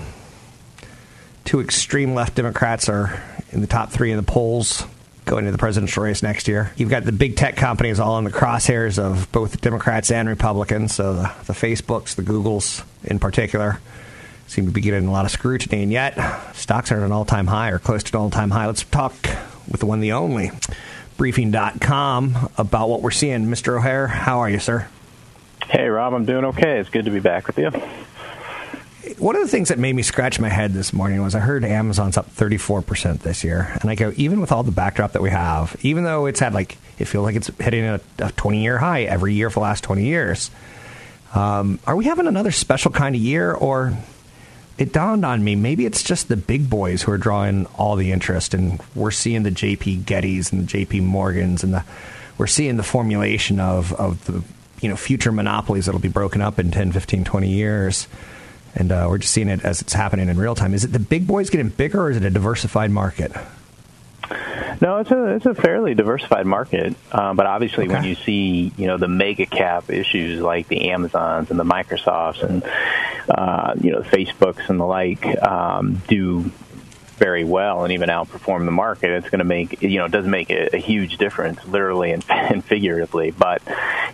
two 1.53 1.61
extreme 1.61 2.15
left 2.15 2.35
Democrats 2.35 2.89
are 2.89 3.23
in 3.51 3.61
the 3.61 3.67
top 3.67 3.91
three 3.91 4.11
in 4.11 4.17
the 4.17 4.23
polls 4.23 4.87
going 5.27 5.41
into 5.41 5.53
the 5.53 5.59
presidential 5.59 6.03
race 6.03 6.23
next 6.23 6.49
year. 6.49 6.73
You've 6.79 6.89
got 6.89 7.05
the 7.05 7.13
big 7.13 7.37
tech 7.37 7.57
companies 7.57 8.01
all 8.01 8.17
in 8.17 8.25
the 8.25 8.31
crosshairs 8.31 8.99
of 8.99 9.31
both 9.33 9.61
Democrats 9.61 10.11
and 10.11 10.31
Republicans. 10.31 10.95
So 10.95 11.13
the, 11.13 11.31
the 11.45 11.53
Facebooks, 11.53 12.15
the 12.15 12.23
Googles 12.23 12.83
in 13.05 13.19
particular, 13.19 13.81
seem 14.47 14.65
to 14.65 14.73
be 14.73 14.81
getting 14.81 15.07
a 15.07 15.13
lot 15.13 15.27
of 15.27 15.31
scrutiny. 15.31 15.83
And 15.83 15.93
yet, 15.93 16.15
stocks 16.55 16.91
are 16.91 16.97
at 16.97 17.03
an 17.03 17.13
all 17.13 17.27
time 17.27 17.49
high 17.49 17.69
or 17.69 17.79
close 17.79 18.03
to 18.03 18.17
an 18.17 18.23
all 18.23 18.31
time 18.31 18.49
high. 18.49 18.65
Let's 18.65 18.85
talk 18.85 19.13
with 19.69 19.81
the 19.81 19.85
one, 19.85 20.01
the 20.01 20.13
only, 20.13 20.53
briefing.com 21.19 22.49
about 22.57 22.89
what 22.89 23.03
we're 23.03 23.11
seeing. 23.11 23.45
Mr. 23.49 23.77
O'Hare, 23.77 24.07
how 24.07 24.39
are 24.39 24.49
you, 24.49 24.59
sir? 24.59 24.89
Hey, 25.69 25.87
Rob, 25.89 26.15
I'm 26.15 26.25
doing 26.25 26.47
okay. 26.47 26.79
It's 26.79 26.89
good 26.89 27.05
to 27.05 27.11
be 27.11 27.21
back 27.21 27.47
with 27.47 27.59
you 27.59 27.71
one 29.19 29.35
of 29.35 29.43
the 29.43 29.49
things 29.49 29.69
that 29.69 29.79
made 29.79 29.95
me 29.95 30.03
scratch 30.03 30.39
my 30.39 30.49
head 30.49 30.73
this 30.73 30.93
morning 30.93 31.21
was 31.23 31.35
I 31.35 31.41
heard 31.41 31.65
Amazon's 31.65 32.17
up 32.17 32.31
34% 32.31 33.21
this 33.21 33.43
year. 33.43 33.77
And 33.81 33.91
I 33.91 33.97
go, 33.97 34.13
even 34.17 34.41
with 34.41 34.53
all 34.53 34.63
the 34.63 34.71
backdrop 34.71 35.13
that 35.13 35.23
we 35.23 35.31
have, 35.31 35.77
even 35.83 36.05
though 36.05 36.27
it's 36.27 36.39
had 36.39 36.55
like, 36.55 36.79
it 36.99 37.07
feels 37.07 37.25
like 37.25 37.35
it's 37.35 37.51
hitting 37.59 37.85
a, 37.85 38.01
a 38.21 38.31
20 38.33 38.63
year 38.63 38.79
high 38.79 39.03
every 39.03 39.35
year 39.35 39.51
for 39.51 39.61
the 39.61 39.65
last 39.65 39.83
20 39.85 40.05
years, 40.05 40.53
um, 41.35 41.81
are 41.87 41.97
we 41.97 42.05
having 42.05 42.29
another 42.29 42.53
special 42.53 42.93
kind 42.93 43.17
of 43.17 43.21
year? 43.21 43.53
Or 43.53 43.93
it 44.79 44.93
dawned 44.93 45.25
on 45.25 45.43
me, 45.43 45.57
maybe 45.57 45.85
it's 45.85 46.05
just 46.05 46.29
the 46.29 46.37
big 46.37 46.71
boys 46.71 47.03
who 47.03 47.11
are 47.11 47.19
drawing 47.19 47.67
all 47.77 47.97
the 47.97 48.13
interest. 48.13 48.55
And 48.55 48.81
we're 48.95 49.11
seeing 49.11 49.43
the 49.43 49.51
JP 49.51 50.03
Gettys 50.03 50.53
and 50.53 50.69
the 50.69 50.87
JP 50.87 51.03
Morgans 51.03 51.65
and 51.65 51.75
the, 51.75 51.85
we're 52.39 52.47
seeing 52.47 52.77
the 52.77 52.85
formulation 52.85 53.59
of, 53.59 53.93
of 53.95 54.25
the, 54.27 54.45
you 54.81 54.89
know, 54.89 54.97
future 54.97 55.33
monopolies 55.33 55.87
that'll 55.87 56.01
be 56.01 56.09
broken 56.09 56.41
up 56.41 56.61
in 56.61 56.71
10, 56.71 56.93
15, 56.93 57.25
20 57.25 57.49
years 57.49 58.07
and 58.75 58.90
uh, 58.90 59.07
we're 59.09 59.18
just 59.18 59.33
seeing 59.33 59.49
it 59.49 59.64
as 59.64 59.83
it's 59.83 59.92
happening 59.92 60.29
in 60.29 60.37
real 60.37 60.55
time. 60.55 60.75
Is 60.75 60.85
it 60.85 60.92
the 60.92 60.99
big 60.99 61.27
boys 61.27 61.51
getting 61.51 61.68
bigger, 61.68 62.03
or 62.03 62.11
is 62.11 62.16
it 62.16 62.25
a 62.25 62.31
diversified 62.31 62.90
market? 62.90 63.33
No, 64.81 64.99
it's 64.99 65.11
a 65.11 65.27
it's 65.37 65.47
a 65.47 65.55
fairly 65.55 65.94
diversified 65.94 66.47
market, 66.47 66.97
uh, 67.12 67.35
but 67.35 67.47
obviously 67.47 67.85
okay. 67.85 67.94
when 67.94 68.05
you 68.05 68.14
see 68.16 68.73
you 68.77 68.87
know 68.87 68.97
the 68.97 69.09
mega 69.09 69.47
cap 69.47 69.90
issues 69.90 70.40
like 70.40 70.66
the 70.68 70.90
Amazons 70.90 71.51
and 71.51 71.61
the 71.61 71.64
Microsofts 71.64 72.42
and 72.42 72.64
uh, 73.29 73.75
you 73.81 73.92
know 73.92 74.01
the 74.01 74.09
Facebooks 74.09 74.68
and 74.68 74.81
the 74.81 74.85
like 74.85 75.25
um, 75.42 76.03
do 76.09 76.51
very 77.23 77.45
well 77.45 77.85
and 77.85 77.93
even 77.93 78.09
outperform 78.09 78.65
the 78.65 78.73
market, 78.73 79.11
it's 79.11 79.31
going 79.31 79.39
to 79.39 79.45
make 79.45 79.81
you 79.81 79.99
know 79.99 80.07
it 80.07 80.13
does 80.13 80.27
make 80.27 80.51
a, 80.51 80.75
a 80.75 80.79
huge 80.79 81.19
difference, 81.19 81.65
literally 81.65 82.11
and, 82.11 82.25
and, 82.29 82.65
figuratively. 82.65 83.31
But 83.31 83.63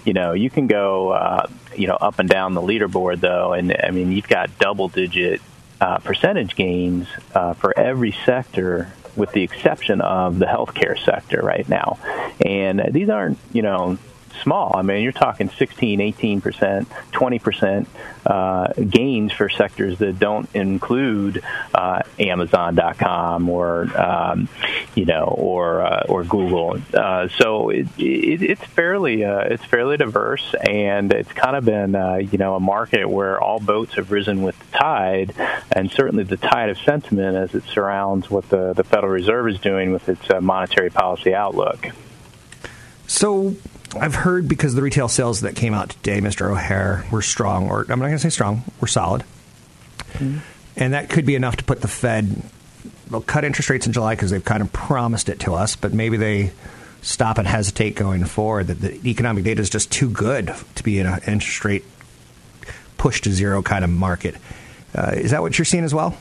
you 0.04 0.12
know 0.12 0.32
you 0.32 0.50
can 0.50 0.66
go 0.66 1.10
uh, 1.10 1.46
you 1.74 1.86
know 1.86 1.94
up 1.94 2.18
and 2.18 2.28
down 2.28 2.52
the 2.52 2.60
leaderboard 2.60 3.20
though, 3.20 3.54
and 3.54 3.74
I 3.82 3.90
mean 3.90 4.12
you've 4.12 4.28
got 4.28 4.58
double 4.58 4.88
digit 4.88 5.40
uh, 5.80 5.98
percentage 5.98 6.54
gains 6.54 7.08
uh, 7.34 7.54
for 7.54 7.78
every 7.78 8.12
sector 8.26 8.92
with 9.16 9.32
the 9.32 9.42
exception 9.42 10.00
of 10.00 10.38
the 10.38 10.46
healthcare 10.46 11.02
sector 11.02 11.40
right 11.42 11.68
now. 11.68 11.98
And 12.44 12.92
these 12.92 13.08
aren't, 13.08 13.38
you 13.52 13.62
know, 13.62 13.98
small. 14.42 14.76
I 14.76 14.82
mean, 14.82 15.02
you're 15.02 15.12
talking 15.12 15.48
16, 15.48 16.00
18 16.00 16.40
percent, 16.40 16.88
20 17.12 17.38
percent 17.38 17.88
uh, 18.26 18.72
gains 18.74 19.32
for 19.32 19.48
sectors 19.48 19.98
that 19.98 20.18
don't 20.18 20.48
include 20.54 21.42
uh, 21.74 22.02
Amazon.com 22.18 23.48
or 23.48 23.84
um, 23.98 24.48
you 24.94 25.04
know 25.06 25.24
or 25.24 25.82
uh, 25.82 26.04
or 26.08 26.24
Google. 26.24 26.78
Uh, 26.92 27.28
so 27.28 27.70
it, 27.70 27.86
it, 27.98 28.42
it's 28.42 28.64
fairly 28.64 29.24
uh, 29.24 29.40
it's 29.40 29.64
fairly 29.64 29.96
diverse, 29.96 30.54
and 30.60 31.12
it's 31.12 31.32
kind 31.32 31.56
of 31.56 31.64
been 31.64 31.94
uh, 31.94 32.16
you 32.16 32.38
know 32.38 32.54
a 32.54 32.60
market 32.60 33.08
where 33.08 33.40
all 33.40 33.60
boats 33.60 33.94
have 33.94 34.10
risen 34.10 34.42
with 34.42 34.58
the 34.58 34.78
tide, 34.78 35.34
and 35.72 35.90
certainly 35.90 36.24
the 36.24 36.36
tide 36.36 36.68
of 36.68 36.78
sentiment 36.78 37.36
as 37.36 37.54
it 37.54 37.64
surrounds 37.64 38.30
what 38.30 38.48
the 38.50 38.74
the 38.74 38.84
Federal 38.84 39.12
Reserve 39.12 39.48
is 39.48 39.58
doing 39.58 39.92
with 39.92 40.08
its 40.08 40.28
monetary 40.40 40.90
policy 40.90 41.34
outlook. 41.34 41.88
So 43.06 43.56
I've 43.96 44.14
heard 44.14 44.48
because 44.48 44.74
the 44.74 44.82
retail 44.82 45.08
sales 45.08 45.40
that 45.40 45.56
came 45.56 45.74
out 45.74 45.90
today, 45.90 46.20
Mr. 46.20 46.50
O'Hare, 46.50 47.04
were 47.10 47.22
strong, 47.22 47.70
or 47.70 47.82
I'm 47.82 47.98
not 47.98 48.06
going 48.06 48.12
to 48.12 48.18
say 48.18 48.28
strong, 48.28 48.62
were 48.80 48.86
solid. 48.86 49.22
Mm-hmm. 50.12 50.38
And 50.76 50.94
that 50.94 51.10
could 51.10 51.26
be 51.26 51.34
enough 51.34 51.56
to 51.56 51.64
put 51.64 51.80
the 51.80 51.88
Fed, 51.88 52.42
they'll 53.10 53.20
cut 53.20 53.44
interest 53.44 53.70
rates 53.70 53.86
in 53.86 53.92
July 53.92 54.14
because 54.14 54.30
they've 54.30 54.44
kind 54.44 54.62
of 54.62 54.72
promised 54.72 55.28
it 55.28 55.40
to 55.40 55.54
us, 55.54 55.74
but 55.74 55.92
maybe 55.92 56.16
they 56.16 56.52
stop 57.02 57.38
and 57.38 57.48
hesitate 57.48 57.96
going 57.96 58.24
forward. 58.24 58.68
That 58.68 58.80
the 58.80 59.08
economic 59.08 59.44
data 59.44 59.60
is 59.60 59.70
just 59.70 59.90
too 59.90 60.10
good 60.10 60.54
to 60.74 60.82
be 60.82 60.98
in 60.98 61.06
an 61.06 61.20
interest 61.26 61.64
rate 61.64 61.84
push 62.96 63.20
to 63.22 63.32
zero 63.32 63.62
kind 63.62 63.84
of 63.84 63.90
market. 63.90 64.34
Uh, 64.94 65.12
is 65.14 65.30
that 65.30 65.42
what 65.42 65.58
you're 65.58 65.64
seeing 65.64 65.84
as 65.84 65.94
well? 65.94 66.16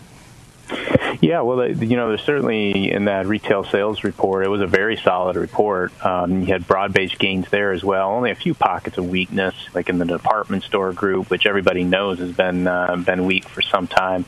Yeah, 1.20 1.42
well, 1.42 1.68
you 1.68 1.96
know, 1.96 2.10
there's 2.10 2.22
certainly 2.22 2.92
in 2.92 3.06
that 3.06 3.26
retail 3.26 3.64
sales 3.64 4.04
report, 4.04 4.46
it 4.46 4.50
was 4.50 4.62
a 4.62 4.68
very 4.68 4.98
solid 4.98 5.36
report. 5.36 5.92
Um, 6.06 6.42
you 6.42 6.48
had 6.48 6.68
broad-based 6.68 7.18
gains 7.18 7.50
there 7.50 7.72
as 7.72 7.84
well. 7.84 8.12
Only 8.12 8.30
a 8.30 8.36
few 8.36 8.54
pockets 8.54 8.98
of 8.98 9.10
weakness, 9.10 9.56
like 9.74 9.90
in 9.90 9.98
the 9.98 10.06
department 10.06 10.64
store 10.64 10.94
group, 10.94 11.32
which 11.32 11.48
everybody 11.48 11.84
knows 11.84 12.20
has 12.20 12.34
been 12.34 12.68
uh, 12.68 12.96
been 12.98 13.26
weak 13.26 13.48
for 13.50 13.64
some 13.64 13.88
time, 13.88 14.26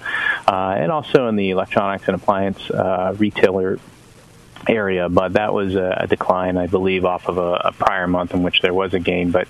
uh, 0.47 0.75
and 0.77 0.91
also 0.91 1.27
in 1.27 1.35
the 1.35 1.51
electronics 1.51 2.07
and 2.07 2.15
appliance 2.15 2.69
uh, 2.71 3.15
retailer 3.19 3.79
area, 4.67 5.09
but 5.09 5.33
that 5.33 5.53
was 5.53 5.75
a, 5.75 6.07
decline, 6.09 6.57
I 6.57 6.67
believe, 6.67 7.05
off 7.05 7.27
of 7.27 7.37
a, 7.37 7.61
a, 7.65 7.71
prior 7.71 8.07
month 8.07 8.33
in 8.33 8.41
which 8.41 8.61
there 8.61 8.73
was 8.73 8.93
a 8.93 8.99
gain. 8.99 9.31
But 9.31 9.47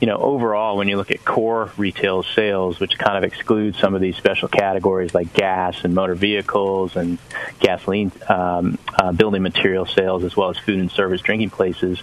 you 0.00 0.06
know, 0.06 0.16
overall, 0.16 0.76
when 0.76 0.88
you 0.88 0.96
look 0.96 1.10
at 1.10 1.24
core 1.24 1.70
retail 1.76 2.22
sales, 2.22 2.78
which 2.78 2.98
kind 2.98 3.16
of 3.16 3.24
excludes 3.24 3.78
some 3.78 3.94
of 3.94 4.00
these 4.00 4.16
special 4.16 4.48
categories 4.48 5.14
like 5.14 5.32
gas 5.32 5.84
and 5.84 5.94
motor 5.94 6.14
vehicles 6.14 6.96
and 6.96 7.18
gasoline, 7.58 8.12
um, 8.28 8.78
uh, 8.98 9.12
building 9.12 9.42
material 9.42 9.86
sales, 9.86 10.24
as 10.24 10.36
well 10.36 10.50
as 10.50 10.58
food 10.58 10.78
and 10.78 10.90
service 10.90 11.20
drinking 11.22 11.50
places, 11.50 12.02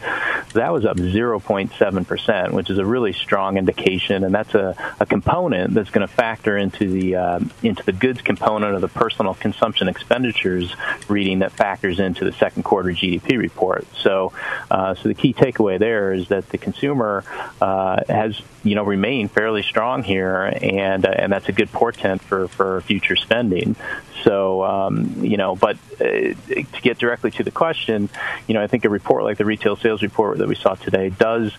that 0.54 0.74
was 0.74 0.86
up 0.86 0.98
0.7 0.98 2.08
percent, 2.08 2.54
which 2.54 2.70
is 2.70 2.78
a 2.78 2.86
really 2.86 3.14
strong 3.14 3.58
indication, 3.58 4.24
and 4.24 4.34
that's 4.34 4.56
a, 4.56 4.76
a 5.00 5.06
component 5.06 5.74
that's 5.74 5.90
going 5.90 6.08
to 6.08 6.14
factor 6.14 6.58
into 6.58 6.90
the 6.90 7.16
uh, 7.16 7.40
into 7.64 7.84
the 7.84 7.94
goods 7.94 8.22
component 8.22 8.76
of 8.76 8.82
the 8.82 8.88
personal 8.88 9.34
consumption 9.34 9.88
expenditures 9.88 10.76
reading 11.08 11.40
that 11.40 11.52
factors 11.52 12.00
into 12.00 12.26
the 12.26 12.32
second 12.42 12.64
quarter 12.64 12.90
GDP 12.90 13.38
report. 13.38 13.86
So, 13.98 14.34
uh, 14.72 14.96
so 14.96 15.08
the 15.08 15.14
key 15.14 15.32
takeaway 15.32 15.78
there 15.78 16.12
is 16.12 16.30
that 16.30 16.50
the 16.50 16.58
consumer 16.58 17.24
uh, 17.62 18.02
has 18.10 18.42
you 18.64 18.74
know 18.74 18.84
remained 18.84 19.32
fairly 19.32 19.62
strong 19.62 20.02
here, 20.02 20.52
and 20.62 21.06
uh, 21.06 21.10
and 21.10 21.32
that's 21.32 21.48
a 21.50 21.52
good 21.52 21.72
portent 21.72 22.22
for 22.24 22.48
for 22.48 22.82
future 22.82 23.16
spending. 23.16 23.76
So, 24.24 24.64
um, 24.64 25.24
you 25.24 25.38
know, 25.38 25.56
but 25.56 25.78
uh, 26.00 26.04
to 26.04 26.82
get 26.82 26.98
directly 26.98 27.32
to 27.32 27.44
the 27.44 27.52
question, 27.52 28.10
you 28.48 28.54
know, 28.54 28.62
I 28.62 28.68
think 28.68 28.86
a 28.86 28.90
report 28.90 29.24
like 29.24 29.38
the 29.38 29.46
retail 29.46 29.76
sales 29.76 30.02
report 30.02 30.38
that 30.40 30.48
we 30.48 30.56
saw 30.56 30.76
today 30.76 31.10
does 31.10 31.52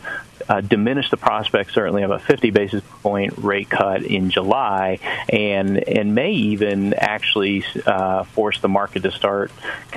uh, 0.49 0.61
diminish 0.61 1.11
the 1.11 1.17
prospect 1.17 1.73
certainly 1.73 2.03
of 2.03 2.11
a 2.11 2.19
50 2.19 2.51
basis 2.51 2.83
point 3.03 3.35
rate 3.39 3.71
cut 3.71 4.03
in 4.03 4.31
July, 4.31 4.99
and 5.29 5.79
and 5.89 6.15
may 6.15 6.33
even 6.33 6.95
actually 6.95 7.65
uh, 7.87 8.25
force 8.25 8.61
the 8.61 8.69
market 8.69 9.03
to 9.05 9.11
start 9.11 9.51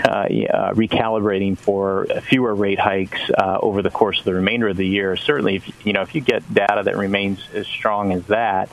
uh, 0.03 0.09
uh 0.09 0.71
recalibrating 0.75 1.57
for 1.57 2.05
fewer 2.27 2.53
rate 2.53 2.79
hikes 2.79 3.19
uh, 3.37 3.57
over 3.61 3.81
the 3.81 3.89
course 3.89 4.19
of 4.19 4.25
the 4.25 4.33
remainder 4.33 4.67
of 4.67 4.77
the 4.77 4.87
year. 4.87 5.15
Certainly, 5.15 5.55
if, 5.55 5.85
you 5.85 5.93
know, 5.93 6.01
if 6.01 6.13
you 6.15 6.21
get 6.21 6.53
data 6.53 6.83
that 6.83 6.97
remains 6.97 7.39
as 7.53 7.67
strong 7.67 8.11
as 8.11 8.25
that, 8.27 8.71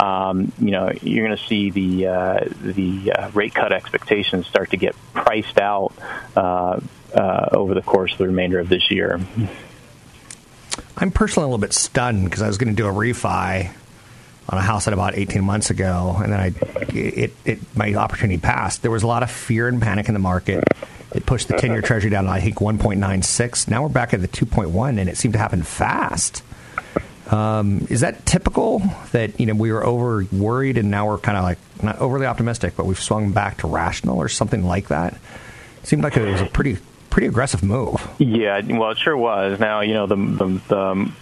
um, 0.00 0.52
you 0.58 0.70
know, 0.70 0.90
you're 1.02 1.26
going 1.26 1.36
to 1.36 1.44
see 1.44 1.70
the 1.70 2.06
uh, 2.06 2.44
the 2.60 3.12
rate 3.34 3.54
cut 3.54 3.72
expectations 3.72 4.46
start 4.46 4.70
to 4.70 4.76
get 4.76 4.94
priced 5.12 5.58
out 5.58 5.92
over 6.34 7.74
the 7.74 7.82
course 7.82 8.12
of 8.12 8.18
the 8.18 8.26
remainder 8.26 8.58
of 8.58 8.68
this 8.68 8.90
year. 8.90 9.20
I'm 10.96 11.10
personally 11.10 11.44
a 11.44 11.48
little 11.48 11.58
bit 11.58 11.72
stunned 11.72 12.24
because 12.24 12.42
I 12.42 12.46
was 12.46 12.58
going 12.58 12.74
to 12.74 12.76
do 12.76 12.86
a 12.86 12.92
refi 12.92 13.72
on 14.48 14.58
a 14.58 14.62
house 14.62 14.86
at 14.86 14.92
about 14.92 15.16
18 15.16 15.42
months 15.42 15.70
ago, 15.70 16.16
and 16.22 16.32
then 16.32 16.40
I 16.40 16.52
it, 16.94 17.32
it 17.44 17.76
my 17.76 17.94
opportunity 17.94 18.38
passed. 18.38 18.82
There 18.82 18.90
was 18.90 19.02
a 19.02 19.06
lot 19.06 19.22
of 19.22 19.30
fear 19.30 19.68
and 19.68 19.80
panic 19.80 20.08
in 20.08 20.14
the 20.14 20.20
market. 20.20 20.64
It 21.14 21.26
pushed 21.26 21.48
the 21.48 21.56
10 21.56 21.72
year 21.72 21.82
Treasury 21.82 22.10
down 22.10 22.24
to 22.24 22.30
I 22.30 22.40
think 22.40 22.56
1.96. 22.56 23.68
Now 23.68 23.82
we're 23.82 23.88
back 23.88 24.14
at 24.14 24.20
the 24.20 24.28
2.1, 24.28 24.98
and 24.98 25.08
it 25.08 25.16
seemed 25.16 25.34
to 25.34 25.38
happen 25.38 25.62
fast. 25.62 26.42
Um, 27.30 27.86
is 27.88 28.00
that 28.00 28.26
typical 28.26 28.82
that 29.12 29.40
you 29.40 29.46
know 29.46 29.54
we 29.54 29.72
were 29.72 29.84
over 29.84 30.26
worried 30.32 30.76
and 30.76 30.90
now 30.90 31.08
we're 31.08 31.18
kind 31.18 31.38
of 31.38 31.44
like 31.44 31.58
not 31.82 31.98
overly 31.98 32.26
optimistic, 32.26 32.74
but 32.76 32.84
we've 32.84 33.00
swung 33.00 33.32
back 33.32 33.58
to 33.58 33.68
rational 33.68 34.18
or 34.18 34.28
something 34.28 34.64
like 34.64 34.88
that? 34.88 35.14
It 35.82 35.86
seemed 35.86 36.02
like 36.02 36.16
it 36.16 36.30
was 36.30 36.40
a 36.40 36.46
pretty 36.46 36.78
pretty 37.10 37.28
aggressive 37.28 37.62
move. 37.62 38.06
Yeah, 38.18 38.60
well, 38.66 38.90
it 38.90 38.98
sure 38.98 39.16
was. 39.16 39.60
Now, 39.60 39.80
you 39.80 39.94
know, 39.94 40.06
the, 40.06 40.16
the, 40.16 40.60
the 40.68 41.12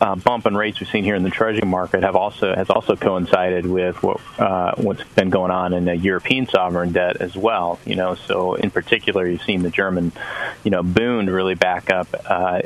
uh, 0.00 0.14
bump 0.14 0.46
in 0.46 0.56
rates 0.56 0.78
we've 0.80 0.88
seen 0.88 1.04
here 1.04 1.14
in 1.14 1.22
the 1.22 1.30
treasury 1.30 1.66
market 1.66 2.02
have 2.02 2.16
also 2.16 2.54
has 2.54 2.68
also 2.68 2.96
coincided 2.96 3.66
with 3.66 4.02
what 4.02 4.20
uh, 4.38 4.74
what's 4.76 5.02
been 5.14 5.30
going 5.30 5.50
on 5.50 5.72
in 5.72 5.86
the 5.86 5.96
European 5.96 6.46
sovereign 6.46 6.92
debt 6.92 7.16
as 7.18 7.36
well. 7.36 7.78
You 7.86 7.96
know, 7.96 8.14
so 8.14 8.54
in 8.54 8.70
particular, 8.70 9.26
you've 9.26 9.42
seen 9.42 9.62
the 9.62 9.70
German, 9.70 10.12
you 10.64 10.70
know, 10.70 10.82
Bund 10.82 11.30
really 11.30 11.54
back 11.54 11.90
up 11.90 12.08
uh, 12.28 12.60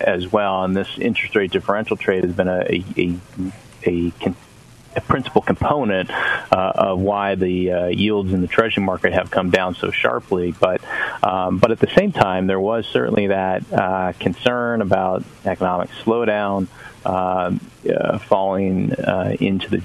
as 0.00 0.30
well, 0.32 0.64
and 0.64 0.76
this 0.76 0.98
interest 0.98 1.36
rate 1.36 1.52
differential 1.52 1.96
trade 1.96 2.24
has 2.24 2.34
been 2.34 2.48
a 2.48 2.60
a, 2.60 2.84
a, 2.96 3.18
a 3.86 4.12
a 4.16 4.32
principal 5.06 5.42
component 5.42 6.10
uh, 6.10 6.72
of 6.74 6.98
why 6.98 7.34
the 7.34 7.72
uh, 7.72 7.86
yields 7.86 8.32
in 8.32 8.40
the 8.40 8.46
treasury 8.46 8.82
market 8.82 9.12
have 9.12 9.30
come 9.30 9.50
down 9.50 9.74
so 9.74 9.90
sharply. 9.90 10.52
But 10.52 10.80
um, 11.22 11.58
but 11.58 11.70
at 11.70 11.78
the 11.78 11.90
same 11.96 12.12
time, 12.12 12.46
there 12.46 12.60
was 12.60 12.86
certainly 12.86 13.28
that 13.28 13.70
uh, 13.72 14.12
concern 14.18 14.82
about 14.82 15.24
economic 15.44 15.90
slowdown 16.04 16.68
uh, 17.04 17.52
uh, 17.88 18.18
falling 18.18 18.92
uh, 18.94 19.36
into 19.40 19.70
the 19.70 19.82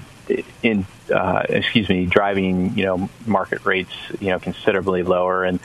in 0.62 0.86
uh, 1.13 1.43
excuse 1.49 1.89
me 1.89 2.06
driving 2.06 2.78
you 2.78 2.86
know 2.86 3.10
market 3.26 3.65
rates 3.65 3.93
you 4.19 4.30
know 4.30 4.39
considerably 4.39 5.04
lower 5.04 5.43
and 5.43 5.60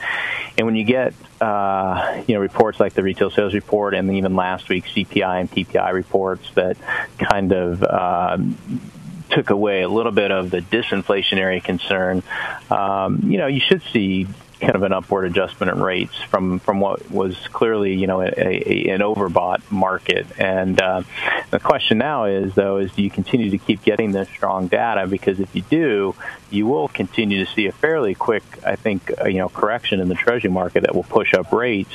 and 0.57 0.65
when 0.65 0.75
you 0.75 0.83
get 0.83 1.13
uh, 1.39 2.21
you 2.27 2.35
know 2.35 2.41
reports 2.41 2.79
like 2.79 2.93
the 2.93 3.03
retail 3.03 3.31
sales 3.31 3.53
report 3.53 3.93
and 3.93 4.13
even 4.15 4.35
last 4.35 4.67
week's 4.67 4.89
CPI 4.91 5.39
and 5.39 5.51
PPI 5.51 5.93
reports 5.93 6.49
that 6.55 6.77
kind 7.17 7.53
of 7.53 7.81
um, 7.83 8.57
took 9.29 9.49
away 9.49 9.81
a 9.81 9.89
little 9.89 10.11
bit 10.11 10.31
of 10.31 10.51
the 10.51 10.61
disinflationary 10.61 11.63
concern, 11.63 12.23
um, 12.69 13.21
you 13.25 13.37
know, 13.37 13.47
you 13.47 13.59
should 13.59 13.81
see 13.93 14.27
kind 14.59 14.75
of 14.75 14.83
an 14.83 14.91
upward 14.91 15.25
adjustment 15.25 15.71
in 15.71 15.81
rates 15.81 16.21
from 16.23 16.59
from 16.59 16.79
what 16.79 17.09
was 17.09 17.35
clearly 17.47 17.95
you 17.95 18.07
know 18.07 18.21
a, 18.21 18.27
a, 18.27 18.89
an 18.89 18.99
overbought 18.99 19.59
market. 19.71 20.27
And 20.37 20.79
uh, 20.81 21.03
the 21.49 21.59
question 21.59 21.97
now 21.97 22.25
is 22.25 22.55
though 22.55 22.77
is 22.77 22.91
do 22.93 23.01
you 23.01 23.09
continue 23.09 23.49
to 23.51 23.57
keep 23.57 23.83
getting 23.83 24.11
this 24.11 24.27
strong 24.29 24.67
data? 24.67 25.07
Because 25.07 25.39
if 25.39 25.55
you 25.55 25.61
do, 25.63 26.15
you 26.49 26.67
will 26.67 26.89
continue 26.89 27.43
to 27.45 27.51
see 27.51 27.67
a 27.67 27.71
fairly 27.71 28.15
quick, 28.15 28.43
I 28.65 28.75
think, 28.75 29.11
uh, 29.21 29.27
you 29.27 29.37
know, 29.37 29.49
correction 29.49 29.99
in 29.99 30.09
the 30.09 30.15
treasury 30.15 30.51
market 30.51 30.81
that 30.81 30.93
will 30.93 31.03
push 31.03 31.33
up 31.33 31.51
rates. 31.51 31.93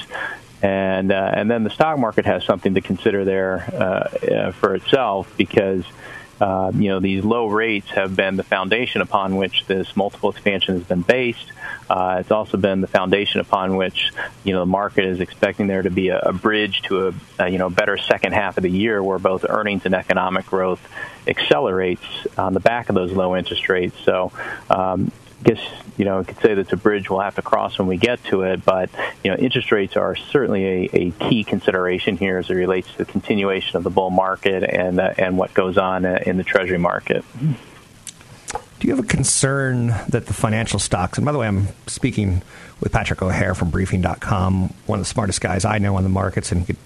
And 0.63 1.13
uh, 1.13 1.33
and 1.35 1.51
then 1.51 1.65
the 1.65 1.71
stock 1.71 1.99
market 1.99 2.25
has 2.25 2.45
something 2.45 2.75
to 2.75 2.81
consider 2.81 3.25
there 3.25 3.69
uh, 3.75 3.77
uh 3.77 4.53
for 4.53 4.75
itself 4.75 5.31
because 5.37 5.85
uh, 6.41 6.73
you 6.75 6.89
know, 6.89 7.01
these 7.01 7.25
low 7.25 7.47
rates 7.47 7.89
have 7.91 8.17
been 8.17 8.37
the 8.37 8.43
foundation 8.43 9.01
upon 9.01 9.37
which 9.37 9.67
this 9.67 9.97
multiple 9.97 10.31
expansion 10.31 10.75
has 10.75 10.85
been 10.85 11.03
based. 11.03 11.53
Uh, 11.89 12.17
it's 12.21 12.31
also 12.31 12.57
been 12.57 12.81
the 12.81 12.87
foundation 12.87 13.41
upon 13.41 13.77
which, 13.77 14.11
you 14.43 14.53
know, 14.53 14.61
the 14.61 14.67
market 14.67 15.05
is 15.05 15.21
expecting 15.21 15.67
there 15.67 15.83
to 15.83 15.91
be 15.91 16.09
a, 16.09 16.19
a 16.19 16.33
bridge 16.33 16.83
to 16.83 17.09
a, 17.09 17.15
a, 17.39 17.49
you 17.49 17.59
know, 17.59 17.71
better 17.71 17.97
second 17.99 18.33
half 18.33 18.57
of 18.57 18.63
the 18.63 18.71
year 18.71 19.03
where 19.03 19.19
both 19.19 19.45
earnings 19.49 19.85
and 19.85 19.95
economic 19.95 20.47
growth 20.47 20.81
accelerates 21.27 22.05
on 22.37 22.55
the 22.55 22.61
back 22.61 22.89
of 22.89 22.95
those 22.95 23.13
low 23.13 23.37
interest 23.37 23.69
rates. 23.69 23.97
So, 24.05 24.33
um, 24.71 25.13
guess 25.45 25.61
you 25.97 26.05
know, 26.05 26.21
I 26.21 26.25
could 26.25 26.39
say 26.41 26.55
that's 26.55 26.73
a 26.73 26.77
bridge 26.77 27.09
we'll 27.09 27.21
have 27.21 27.37
to 27.37 27.43
cross 27.43 27.79
when 27.79 27.87
we 27.87 27.97
get 27.97 28.23
to 28.25 28.43
it. 28.43 28.65
But 28.65 28.91
you 29.23 29.31
know, 29.31 29.37
interest 29.37 29.71
rates 29.71 29.97
are 29.97 30.17
certainly 30.17 30.65
a, 30.65 30.91
a 30.93 31.11
key 31.13 31.45
consideration 31.45 32.17
here 32.17 32.39
as 32.39 32.51
it 32.51 32.55
relates 32.55 32.91
to 32.93 32.99
the 32.99 33.05
continuation 33.05 33.77
of 33.77 33.85
the 33.85 33.91
bull 33.91 34.11
market 34.11 34.65
and 34.65 34.99
uh, 34.99 35.15
and 35.17 35.39
what 35.39 35.55
goes 35.55 35.79
on 35.79 36.05
uh, 36.05 36.19
in 36.27 36.37
the 36.37 36.45
Treasury 36.45 36.79
market. 36.79 37.25
Do 38.81 38.89
you 38.89 38.97
have 38.97 39.05
a 39.05 39.09
concern 39.09 39.95
that 40.09 40.27
the 40.27 40.35
financial 40.35 40.79
stocks, 40.79 41.17
and 41.17 41.25
by 41.25 41.33
the 41.33 41.39
way, 41.39 41.47
I'm 41.47 41.69
speaking 41.87 42.43
with 42.81 42.93
Patrick 42.93 43.23
O'Hare 43.23 43.55
from 43.55 43.71
briefing.com, 43.71 44.75
one 44.87 44.99
of 44.99 45.05
the 45.05 45.09
smartest 45.09 45.41
guys 45.41 45.65
I 45.65 45.79
know 45.79 45.97
on 45.97 46.03
the 46.03 46.11
markets, 46.11 46.53
and 46.53 46.61
he 46.61 46.67
could 46.67 46.77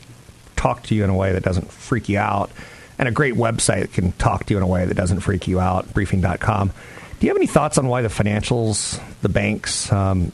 talk 0.55 0.85
to 0.85 0.95
you 0.95 1.03
in 1.03 1.11
a 1.11 1.17
way 1.17 1.33
that 1.33 1.43
doesn't 1.43 1.73
freak 1.73 2.09
you 2.09 2.19
out, 2.19 2.51
and 2.99 3.09
a 3.09 3.11
great 3.11 3.35
website 3.35 3.93
can 3.93 4.13
talk 4.13 4.45
to 4.47 4.55
you 4.55 4.59
in 4.59 4.63
a 4.63 4.67
way 4.67 4.85
that 4.85 4.95
doesn't 4.95 5.21
freak 5.21 5.49
you 5.49 5.59
out, 5.59 5.93
briefing.com. 5.93 6.73
Do 7.19 7.27
you 7.27 7.31
have 7.31 7.37
any 7.37 7.49
thoughts 7.49 7.79
on 7.79 7.89
why 7.89 8.03
the 8.03 8.09
financials, 8.09 9.01
the 9.23 9.29
banks, 9.29 9.91
um, 9.93 10.31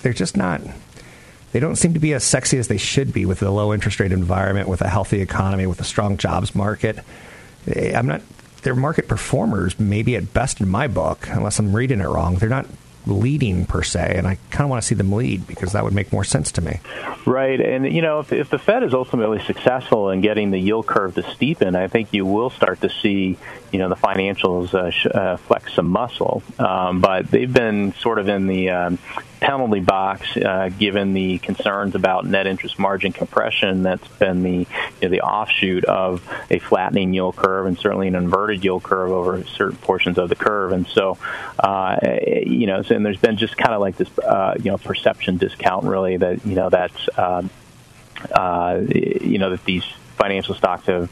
they're 0.00 0.14
just 0.14 0.34
not, 0.34 0.62
they 1.52 1.60
don't 1.60 1.76
seem 1.76 1.92
to 1.92 2.00
be 2.00 2.14
as 2.14 2.24
sexy 2.24 2.56
as 2.56 2.68
they 2.68 2.78
should 2.78 3.12
be 3.12 3.26
with 3.26 3.40
the 3.40 3.50
low 3.50 3.74
interest 3.74 4.00
rate 4.00 4.12
environment, 4.12 4.66
with 4.66 4.80
a 4.80 4.88
healthy 4.88 5.20
economy, 5.20 5.66
with 5.66 5.80
a 5.80 5.84
strong 5.84 6.16
jobs 6.16 6.54
market? 6.54 6.98
Eh, 7.66 7.94
I'm 7.94 8.06
not, 8.06 8.22
they're 8.62 8.74
market 8.74 9.08
performers, 9.08 9.78
maybe 9.78 10.16
at 10.16 10.32
best 10.32 10.62
in 10.62 10.70
my 10.70 10.88
book, 10.88 11.28
unless 11.28 11.58
I'm 11.58 11.76
reading 11.76 12.00
it 12.00 12.06
wrong. 12.06 12.36
They're 12.36 12.48
not 12.48 12.66
leading 13.06 13.66
per 13.66 13.82
se, 13.82 14.14
and 14.16 14.26
I 14.26 14.38
kind 14.50 14.64
of 14.64 14.70
want 14.70 14.82
to 14.82 14.86
see 14.86 14.94
them 14.94 15.12
lead 15.12 15.46
because 15.46 15.72
that 15.72 15.84
would 15.84 15.92
make 15.92 16.12
more 16.12 16.24
sense 16.24 16.52
to 16.52 16.60
me. 16.60 16.80
Right, 17.26 17.60
and 17.60 17.92
you 17.92 18.02
know, 18.02 18.20
if, 18.20 18.32
if 18.32 18.50
the 18.50 18.58
Fed 18.58 18.82
is 18.82 18.94
ultimately 18.94 19.40
successful 19.40 20.10
in 20.10 20.20
getting 20.20 20.50
the 20.50 20.58
yield 20.58 20.86
curve 20.86 21.14
to 21.16 21.22
steepen, 21.22 21.76
I 21.76 21.88
think 21.88 22.12
you 22.12 22.26
will 22.26 22.50
start 22.50 22.80
to 22.82 22.90
see 22.90 23.38
you 23.72 23.78
know 23.78 23.88
the 23.88 23.96
financials 23.96 24.74
uh, 24.74 24.90
sh- 24.90 25.06
uh, 25.06 25.36
flex 25.36 25.74
some 25.74 25.88
muscle. 25.88 26.42
Um, 26.58 27.00
but 27.00 27.30
they've 27.30 27.52
been 27.52 27.92
sort 27.94 28.18
of 28.18 28.28
in 28.28 28.46
the 28.46 28.70
um, 28.70 28.98
penalty 29.42 29.80
box 29.80 30.36
uh, 30.36 30.70
given 30.78 31.14
the 31.14 31.38
concerns 31.38 31.96
about 31.96 32.24
net 32.24 32.46
interest 32.46 32.78
margin 32.78 33.12
compression. 33.12 33.82
That's 33.82 34.06
been 34.06 34.42
the 34.44 34.58
you 34.58 34.66
know, 35.02 35.08
the 35.08 35.20
offshoot 35.20 35.84
of 35.84 36.22
a 36.48 36.60
flattening 36.60 37.12
yield 37.12 37.34
curve 37.34 37.66
and 37.66 37.76
certainly 37.76 38.06
an 38.06 38.14
inverted 38.14 38.64
yield 38.64 38.84
curve 38.84 39.10
over 39.10 39.42
certain 39.44 39.78
portions 39.78 40.16
of 40.16 40.28
the 40.28 40.36
curve. 40.36 40.70
And 40.70 40.86
so, 40.86 41.18
uh, 41.58 41.98
you 42.46 42.66
know, 42.68 42.82
and 42.88 43.04
there's 43.04 43.18
been 43.18 43.36
just 43.36 43.56
kind 43.56 43.74
of 43.74 43.80
like 43.80 43.96
this 43.96 44.16
uh, 44.18 44.54
you 44.58 44.70
know 44.70 44.78
perception 44.78 45.38
discount 45.38 45.84
really 45.84 46.16
that 46.16 46.46
you 46.46 46.54
know 46.54 46.70
that's 46.70 47.08
um, 47.18 47.50
uh, 48.30 48.80
you 48.88 49.38
know 49.38 49.50
that 49.50 49.64
these 49.64 49.84
financial 50.16 50.54
stocks 50.54 50.86
have 50.86 51.10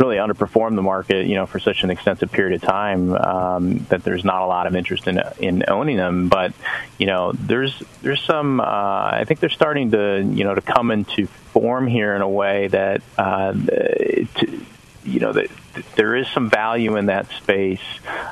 really 0.00 0.16
underperformed 0.16 0.74
the 0.74 0.82
market, 0.82 1.26
you 1.26 1.34
know, 1.34 1.46
for 1.46 1.58
such 1.58 1.84
an 1.84 1.90
extensive 1.90 2.32
period 2.32 2.60
of 2.60 2.66
time 2.66 3.14
um, 3.14 3.78
that 3.90 4.02
there's 4.02 4.24
not 4.24 4.42
a 4.42 4.46
lot 4.46 4.66
of 4.66 4.74
interest 4.74 5.06
in 5.06 5.22
in 5.38 5.64
owning 5.68 5.96
them. 5.96 6.28
But 6.28 6.52
you 6.98 7.06
know, 7.06 7.32
there's 7.32 7.82
there's 8.02 8.22
some. 8.22 8.60
Uh, 8.60 8.64
I 8.64 9.24
think 9.26 9.40
they're 9.40 9.50
starting 9.50 9.90
to 9.92 10.22
you 10.22 10.44
know 10.44 10.54
to 10.54 10.62
come 10.62 10.90
into 10.90 11.26
form 11.26 11.86
here 11.86 12.14
in 12.16 12.22
a 12.22 12.28
way 12.28 12.68
that 12.68 13.02
uh, 13.18 13.52
to, 13.52 14.64
you 15.04 15.20
know 15.20 15.32
that 15.32 15.50
there 15.96 16.16
is 16.16 16.28
some 16.28 16.50
value 16.50 16.96
in 16.96 17.06
that 17.06 17.30
space, 17.32 17.80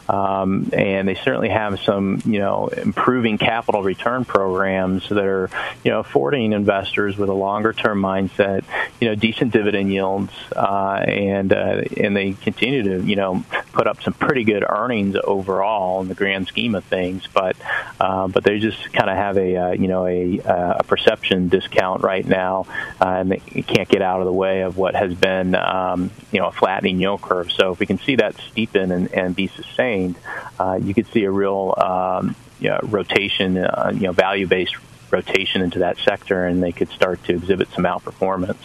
um, 0.09 0.70
and 0.72 1.09
they 1.09 1.14
certainly 1.14 1.48
have 1.48 1.81
some, 1.81 2.22
you 2.24 2.38
know, 2.38 2.68
improving 2.68 3.38
capital 3.38 3.83
return 3.83 4.24
programs 4.24 5.09
that 5.09 5.24
are, 5.24 5.51
you 5.85 5.90
know, 5.90 6.01
affording 6.01 6.53
investors 6.53 7.16
with 7.16 7.29
a 7.29 7.35
longer 7.35 7.72
term 7.72 8.01
mindset, 8.01 8.64
you 9.01 9.09
know, 9.09 9.14
decent 9.14 9.53
dividend 9.53 9.92
yields, 9.92 10.33
uh, 10.55 11.05
and 11.07 11.53
uh, 11.53 11.83
and 11.96 12.16
they 12.16 12.33
continue 12.33 12.83
to, 12.83 13.07
you 13.07 13.16
know, 13.16 13.44
put 13.72 13.87
up 13.87 14.03
some 14.03 14.12
pretty 14.12 14.44
good 14.44 14.64
earnings 14.68 15.16
overall 15.22 16.01
in 16.01 16.09
the 16.09 16.14
grand 16.14 16.48
scheme 16.48 16.74
of 16.74 16.85
things, 16.85 17.27
but 17.33 17.57
uh, 18.01 18.27
but 18.29 18.44
they 18.44 18.59
just 18.59 18.92
kind 18.92 19.09
of 19.09 19.16
have 19.16 19.37
a 19.37 19.57
uh, 19.57 19.70
you 19.72 19.88
know 19.88 20.07
a, 20.07 20.40
uh, 20.40 20.77
a 20.79 20.85
perception 20.85 21.48
discount 21.48 22.03
right 22.03 22.27
now, 22.27 22.66
uh, 23.01 23.09
and 23.09 23.31
they 23.31 23.38
can't 23.62 23.88
get 23.88 24.03
out 24.03 24.20
of 24.20 24.27
the 24.27 24.33
way 24.33 24.62
of 24.62 24.77
what 24.77 24.94
has 24.94 25.14
been 25.14 25.55
um, 25.55 26.11
you 26.33 26.41
know 26.41 26.49
a 26.49 26.53
flattening 26.53 27.01
yield 27.01 27.23
curve. 27.23 27.51
So 27.53 27.73
if 27.73 27.79
we 27.79 27.87
can 27.87 27.99
see 27.99 28.17
that 28.17 28.37
steepen 28.37 28.93
and, 28.93 29.12
and 29.12 29.37
be 29.37 29.49
sustained, 29.49 30.17
uh, 30.59 30.79
you 30.81 30.95
could 30.95 31.07
see 31.09 31.25
a 31.25 31.31
real 31.31 31.75
um, 31.77 32.37
you 32.61 32.71
know, 32.71 32.81
rotation, 32.83 33.59
uh, 33.59 33.91
you 33.95 34.03
know, 34.03 34.12
value-based 34.12 34.77
rotation 35.11 35.62
into 35.62 35.81
that 35.81 35.99
sector, 35.99 36.45
and 36.45 36.62
they 36.62 36.73
could 36.73 36.88
start 36.91 37.23
to 37.25 37.35
exhibit 37.35 37.69
some 37.73 37.85
outperformance. 37.85 38.57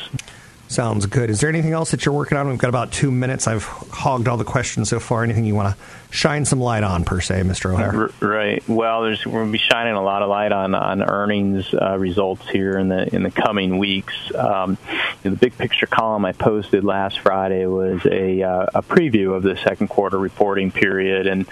Sounds 0.74 1.06
good. 1.06 1.30
Is 1.30 1.40
there 1.40 1.50
anything 1.50 1.74
else 1.74 1.92
that 1.92 2.04
you're 2.04 2.16
working 2.16 2.36
on? 2.36 2.48
We've 2.48 2.58
got 2.58 2.70
about 2.70 2.92
two 2.92 3.12
minutes. 3.12 3.46
I've 3.46 3.64
hogged 3.64 4.28
all 4.28 4.38
the 4.38 4.44
questions 4.44 4.90
so 4.90 5.00
far. 5.00 5.24
Anything 5.24 5.46
you 5.46 5.54
want 5.54 5.78
to 5.78 5.84
shine 6.10 6.46
some 6.46 6.60
light 6.60 6.82
on, 6.82 7.06
per 7.06 7.22
se, 7.22 7.42
Mr. 7.42 7.72
O'Hare? 7.72 8.10
Right. 8.20 8.68
Well, 8.68 9.04
there's, 9.04 9.24
we're 9.24 9.34
going 9.34 9.50
to 9.50 9.52
be 9.52 9.60
shining 9.60 9.94
a 9.94 10.02
lot 10.02 10.24
of 10.24 10.30
light 10.30 10.52
on 10.52 10.74
on 10.74 11.04
earnings 11.04 11.72
uh, 11.80 11.96
results 12.00 12.50
here 12.50 12.80
in 12.80 12.90
the 12.90 13.14
in 13.14 13.22
the 13.22 13.30
coming 13.30 13.78
weeks. 13.78 14.16
Um, 14.34 14.80
the 15.22 15.30
big 15.30 15.56
picture 15.60 15.86
column 15.86 16.26
I 16.26 16.32
posted 16.32 16.84
last 16.84 17.20
Friday 17.20 17.68
was 17.68 18.04
a 18.08 18.42
uh, 18.42 18.66
a 18.74 18.82
preview 18.82 19.36
of 19.36 19.44
the 19.44 19.56
second 19.58 19.90
quarter 19.90 20.18
reporting 20.18 20.72
period, 20.72 21.28
and 21.28 21.46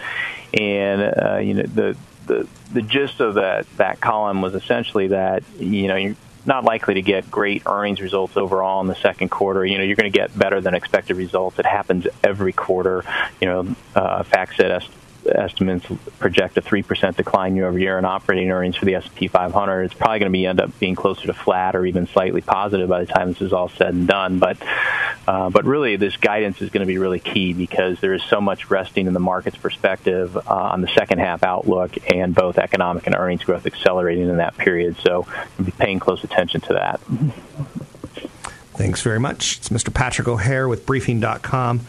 and 0.52 1.02
uh, 1.02 1.38
you 1.38 1.54
know 1.54 1.64
the 1.64 1.96
the 2.26 2.48
the 2.74 2.82
gist 2.82 3.20
of 3.20 3.36
that 3.36 3.68
that 3.78 4.02
column 4.02 4.42
was 4.42 4.56
essentially 4.56 5.10
that 5.10 5.44
you 5.60 5.88
know 5.88 5.96
you're 5.96 6.16
not 6.46 6.64
likely 6.64 6.96
to 6.96 7.02
get 7.02 7.30
great 7.30 7.64
earnings 7.66 8.02
results 8.02 8.38
overall 8.38 8.82
in 8.82 8.88
the 8.88 8.96
second 8.96 9.30
quarter. 9.30 9.66
You 9.66 9.78
know, 9.78 9.84
you're 9.84 9.96
going 9.96 10.12
to 10.12 10.18
get 10.18 10.38
better 10.38 10.62
than 10.62 10.74
expected 10.74 11.18
results. 11.18 11.60
It 11.60 11.66
happens 11.66 12.08
every 12.24 12.54
quarter. 12.54 13.04
You 13.40 13.48
know, 13.48 13.76
uh, 13.96 14.24
FactSet 14.24 14.84
estimates 15.28 15.86
project 16.20 16.58
a 16.58 16.62
3% 16.62 17.16
decline 17.16 17.56
year 17.56 17.68
over 17.68 17.78
year 17.78 17.98
in 17.98 18.06
operating 18.06 18.52
earnings 18.52 18.76
for 18.76 18.86
the 18.86 18.96
S&P 18.96 19.28
500. 19.28 19.84
It's 19.84 19.94
probably 19.94 20.20
going 20.20 20.32
to 20.32 20.34
be 20.34 20.46
end 20.46 20.60
up 20.60 20.78
being 20.80 20.96
closer 20.96 21.28
to 21.28 21.34
flat 21.34 21.76
or 21.76 21.86
even 21.86 22.08
slightly 22.08 22.42
positive 22.42 22.90
by 22.90 23.04
the 23.04 23.12
time 23.12 23.34
this 23.34 23.42
is 23.42 23.54
all 23.54 23.70
said 23.70 23.94
and 23.94 24.08
done. 24.08 24.40
But 24.40 24.58
uh, 25.28 25.50
but 25.50 25.66
really, 25.66 25.98
this 25.98 26.18
guidance 26.18 26.62
is 26.62 26.70
going 26.72 26.82
to 26.82 26.88
be 26.88 26.98
really 26.98 27.20
key 27.20 27.54
because 27.54 28.00
there 28.00 28.14
is 28.14 28.24
so 28.24 28.42
much 28.42 28.70
resting 28.70 29.08
in 29.08 29.14
the 29.14 29.20
market's 29.20 29.58
perspective 29.58 30.36
uh, 30.36 30.42
on 30.48 30.82
the 30.82 30.88
second 30.88 31.20
half 31.20 31.44
outlook 31.44 31.96
and 32.12 32.34
both 32.34 32.58
economic 32.58 33.06
and 33.06 33.16
earnings 33.16 33.44
growth 33.44 33.66
accelerating 33.66 34.28
in 34.28 34.38
that 34.38 34.58
period. 34.58 34.98
So 34.98 35.28
we'll 35.58 35.66
be 35.66 35.72
paying 35.72 36.00
close 36.00 36.24
attention 36.24 36.62
to 36.62 36.74
that. 36.74 37.00
Thanks 38.74 39.02
very 39.04 39.20
much. 39.20 39.58
It's 39.58 39.70
Mr. 39.70 39.94
Patrick 39.94 40.28
O'Hare 40.28 40.68
with 40.68 40.86
Briefing.com 40.86 41.82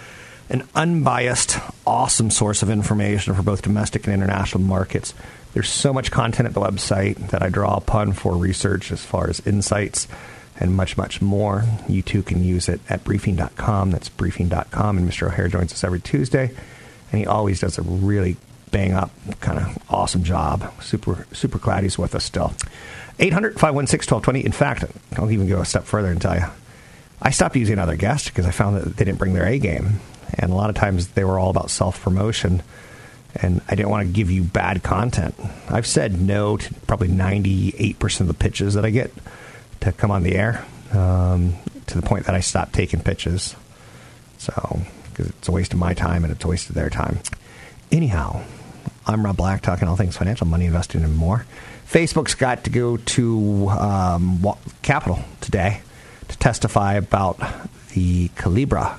an 0.53 0.69
unbiased, 0.75 1.59
awesome 1.87 2.31
source 2.31 2.63
of 2.63 2.69
information 2.69 3.35
for 3.35 3.43
both 3.43 3.63
domestic 3.63 4.07
and 4.07 4.15
international 4.15 4.63
markets. 4.63 5.15
There's 5.55 5.71
so 5.71 5.95
much 5.95 6.11
content 6.11 6.47
at 6.47 6.55
the 6.55 6.61
website 6.61 7.31
that 7.31 7.43
I 7.43 7.49
draw 7.49 7.77
upon 7.77 8.13
for 8.13 8.37
research 8.37 8.93
as 8.93 9.03
far 9.03 9.31
as 9.31 9.45
insights 9.47 10.07
and 10.61 10.75
much, 10.77 10.99
much 10.99 11.23
more. 11.23 11.65
You 11.89 12.03
too 12.03 12.23
can 12.23 12.45
use 12.45 12.69
it 12.69 12.81
at 12.91 13.03
briefing.com. 13.03 13.91
That's 13.91 14.11
briefing.com. 14.11 14.99
And 14.99 15.09
Mr. 15.09 15.29
O'Hare 15.29 15.49
joins 15.49 15.73
us 15.73 15.85
every 15.85 16.01
Tuesday, 16.01 16.51
and 17.11 17.19
he 17.19 17.27
always 17.27 17.61
does 17.61 17.79
a 17.79 17.83
really 17.83 18.37
bang 18.71 18.93
up, 18.93 19.11
kind 19.41 19.59
of 19.59 19.79
awesome 19.89 20.23
job. 20.23 20.71
Super, 20.83 21.27
super 21.33 21.59
glad 21.59 21.83
he's 21.83 21.99
with 21.99 22.15
us 22.15 22.25
still. 22.25 22.53
800 23.19 23.55
516 23.59 24.15
1220. 24.15 24.45
In 24.45 24.53
fact, 24.53 24.85
I'll 25.19 25.31
even 25.31 25.49
go 25.49 25.63
a 25.63 25.65
step 25.65 25.85
further 25.85 26.11
and 26.11 26.21
tell 26.21 26.37
you 26.37 26.45
I 27.23 27.31
stopped 27.31 27.57
using 27.57 27.79
other 27.79 27.97
guests 27.97 28.29
because 28.29 28.47
I 28.47 28.51
found 28.51 28.77
that 28.77 28.97
they 28.97 29.05
didn't 29.05 29.19
bring 29.19 29.33
their 29.33 29.47
A 29.47 29.59
game 29.59 30.01
and 30.35 30.51
a 30.51 30.55
lot 30.55 30.71
of 30.71 30.77
times 30.77 31.09
they 31.09 31.25
were 31.25 31.39
all 31.39 31.51
about 31.51 31.71
self 31.71 32.03
promotion. 32.03 32.63
And 33.35 33.63
I 33.67 33.75
didn't 33.75 33.89
want 33.89 34.07
to 34.07 34.13
give 34.13 34.31
you 34.31 34.43
bad 34.43 34.83
content. 34.83 35.35
I've 35.69 35.87
said 35.87 36.21
no 36.21 36.59
to 36.59 36.75
probably 36.87 37.09
98% 37.09 38.21
of 38.21 38.29
the 38.29 38.35
pitches 38.35 38.75
that 38.75 38.85
I 38.85 38.91
get 38.91 39.11
to 39.81 39.91
come 39.93 40.11
on 40.11 40.23
the 40.23 40.35
air 40.35 40.67
um, 40.93 41.55
to 41.87 41.99
the 41.99 42.07
point 42.07 42.27
that 42.27 42.35
I 42.35 42.41
stopped 42.41 42.75
taking 42.75 43.01
pitches. 43.01 43.57
So, 44.37 44.81
because 45.05 45.29
it's 45.29 45.49
a 45.49 45.53
waste 45.53 45.73
of 45.73 45.79
my 45.79 45.95
time 45.95 46.25
and 46.25 46.33
it's 46.33 46.45
a 46.45 46.49
waste 46.49 46.69
of 46.69 46.75
their 46.75 46.91
time. 46.91 47.21
Anyhow, 47.91 48.43
I'm 49.07 49.25
Rob 49.25 49.37
Black, 49.37 49.63
talking 49.63 49.89
all 49.89 49.97
things 49.97 50.17
financial, 50.17 50.47
money, 50.47 50.67
investing, 50.67 51.03
and 51.03 51.17
more. 51.17 51.47
Facebook's 51.91 52.35
got 52.35 52.65
to 52.65 52.71
go 52.71 52.97
to 52.97 53.69
um, 53.69 54.47
Capitol 54.83 55.21
today 55.41 55.81
to 56.29 56.39
testify 56.39 56.95
about 56.95 57.39
the 57.95 58.29
Calibra 58.31 58.99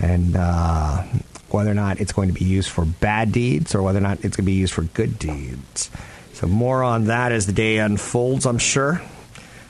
and 0.00 0.34
uh, 0.34 1.02
whether 1.50 1.70
or 1.70 1.74
not 1.74 2.00
it's 2.00 2.12
going 2.12 2.28
to 2.28 2.34
be 2.34 2.44
used 2.44 2.70
for 2.70 2.84
bad 2.84 3.32
deeds 3.32 3.74
or 3.74 3.82
whether 3.82 3.98
or 3.98 4.02
not 4.02 4.24
it's 4.24 4.36
going 4.36 4.44
to 4.44 4.50
be 4.50 4.52
used 4.52 4.72
for 4.72 4.82
good 4.82 5.18
deeds. 5.18 5.90
So, 6.32 6.46
more 6.46 6.82
on 6.82 7.04
that 7.04 7.32
as 7.32 7.46
the 7.46 7.52
day 7.52 7.78
unfolds, 7.78 8.46
I'm 8.46 8.58
sure. 8.58 9.02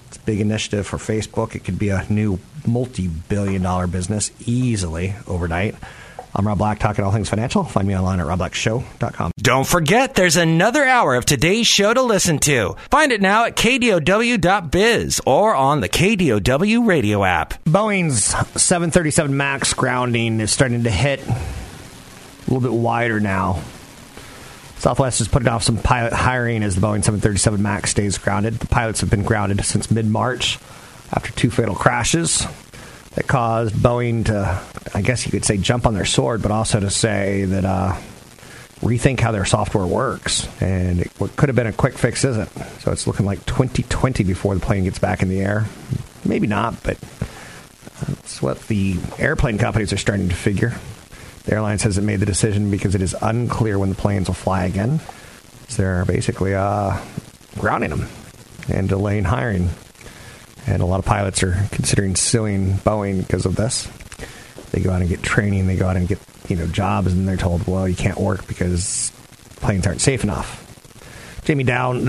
It's 0.06 0.16
a 0.16 0.20
big 0.20 0.40
initiative 0.40 0.86
for 0.86 0.98
Facebook. 0.98 1.54
It 1.54 1.64
could 1.64 1.78
be 1.78 1.88
a 1.88 2.04
new 2.08 2.38
multi 2.66 3.08
billion 3.08 3.62
dollar 3.62 3.86
business 3.86 4.30
easily 4.46 5.14
overnight. 5.26 5.74
I'm 6.34 6.46
Rob 6.46 6.58
Black, 6.58 6.78
talking 6.78 7.04
all 7.04 7.10
things 7.10 7.28
financial. 7.28 7.64
Find 7.64 7.88
me 7.88 7.96
online 7.96 8.20
at 8.20 8.26
robblackshow.com. 8.26 9.32
Don't 9.38 9.66
forget, 9.66 10.14
there's 10.14 10.36
another 10.36 10.84
hour 10.84 11.16
of 11.16 11.24
today's 11.24 11.66
show 11.66 11.92
to 11.92 12.02
listen 12.02 12.38
to. 12.40 12.76
Find 12.90 13.10
it 13.10 13.20
now 13.20 13.46
at 13.46 13.56
kdow.biz 13.56 15.20
or 15.26 15.54
on 15.54 15.80
the 15.80 15.88
KDOW 15.88 16.86
radio 16.86 17.24
app. 17.24 17.62
Boeing's 17.64 18.24
737 18.24 19.36
MAX 19.36 19.74
grounding 19.74 20.40
is 20.40 20.52
starting 20.52 20.84
to 20.84 20.90
hit 20.90 21.26
a 21.26 21.32
little 22.46 22.60
bit 22.60 22.72
wider 22.72 23.18
now. 23.18 23.60
Southwest 24.78 25.20
is 25.20 25.28
putting 25.28 25.48
off 25.48 25.62
some 25.64 25.76
pilot 25.76 26.12
hiring 26.12 26.62
as 26.62 26.74
the 26.74 26.80
Boeing 26.80 27.04
737 27.04 27.60
MAX 27.60 27.90
stays 27.90 28.18
grounded. 28.18 28.54
The 28.54 28.66
pilots 28.68 29.00
have 29.00 29.10
been 29.10 29.24
grounded 29.24 29.62
since 29.64 29.90
mid 29.90 30.06
March 30.06 30.58
after 31.12 31.32
two 31.32 31.50
fatal 31.50 31.74
crashes 31.74 32.46
that 33.14 33.26
caused 33.26 33.74
Boeing 33.74 34.26
to, 34.26 34.60
I 34.94 35.02
guess 35.02 35.26
you 35.26 35.32
could 35.32 35.44
say, 35.44 35.56
jump 35.56 35.86
on 35.86 35.94
their 35.94 36.04
sword, 36.04 36.42
but 36.42 36.50
also 36.50 36.80
to 36.80 36.90
say 36.90 37.44
that 37.44 37.64
uh, 37.64 37.96
rethink 38.80 39.20
how 39.20 39.32
their 39.32 39.44
software 39.44 39.86
works. 39.86 40.48
And 40.60 41.00
it, 41.00 41.12
what 41.18 41.36
could 41.36 41.48
have 41.48 41.56
been 41.56 41.66
a 41.66 41.72
quick 41.72 41.98
fix 41.98 42.24
isn't. 42.24 42.50
So 42.80 42.92
it's 42.92 43.06
looking 43.06 43.26
like 43.26 43.44
2020 43.46 44.24
before 44.24 44.54
the 44.54 44.60
plane 44.60 44.84
gets 44.84 44.98
back 44.98 45.22
in 45.22 45.28
the 45.28 45.40
air. 45.40 45.66
Maybe 46.24 46.46
not, 46.46 46.82
but 46.82 46.98
that's 48.06 48.40
what 48.40 48.60
the 48.68 48.96
airplane 49.18 49.58
companies 49.58 49.92
are 49.92 49.98
starting 49.98 50.28
to 50.28 50.34
figure. 50.34 50.74
The 51.44 51.54
airline 51.54 51.78
hasn't 51.78 52.06
made 52.06 52.20
the 52.20 52.26
decision 52.26 52.70
because 52.70 52.94
it 52.94 53.02
is 53.02 53.16
unclear 53.20 53.78
when 53.78 53.88
the 53.88 53.94
planes 53.94 54.28
will 54.28 54.34
fly 54.34 54.64
again. 54.66 55.00
So 55.68 55.82
they're 55.82 56.04
basically 56.04 56.54
uh, 56.54 57.00
grounding 57.58 57.90
them 57.90 58.08
and 58.68 58.88
delaying 58.88 59.24
hiring 59.24 59.70
and 60.70 60.82
a 60.82 60.86
lot 60.86 61.00
of 61.00 61.04
pilots 61.04 61.42
are 61.42 61.52
considering 61.72 62.14
suing 62.14 62.74
Boeing 62.74 63.18
because 63.18 63.44
of 63.44 63.56
this. 63.56 63.88
They 64.70 64.80
go 64.80 64.90
out 64.92 65.00
and 65.00 65.10
get 65.10 65.22
training, 65.22 65.66
they 65.66 65.76
go 65.76 65.88
out 65.88 65.96
and 65.96 66.06
get 66.06 66.18
you 66.48 66.56
know 66.56 66.66
jobs, 66.66 67.12
and 67.12 67.28
they're 67.28 67.36
told, 67.36 67.66
well, 67.66 67.88
you 67.88 67.96
can't 67.96 68.18
work 68.18 68.46
because 68.46 69.10
planes 69.56 69.86
aren't 69.86 70.00
safe 70.00 70.22
enough. 70.22 70.58
Jamie 71.44 71.64
Down, 71.64 72.06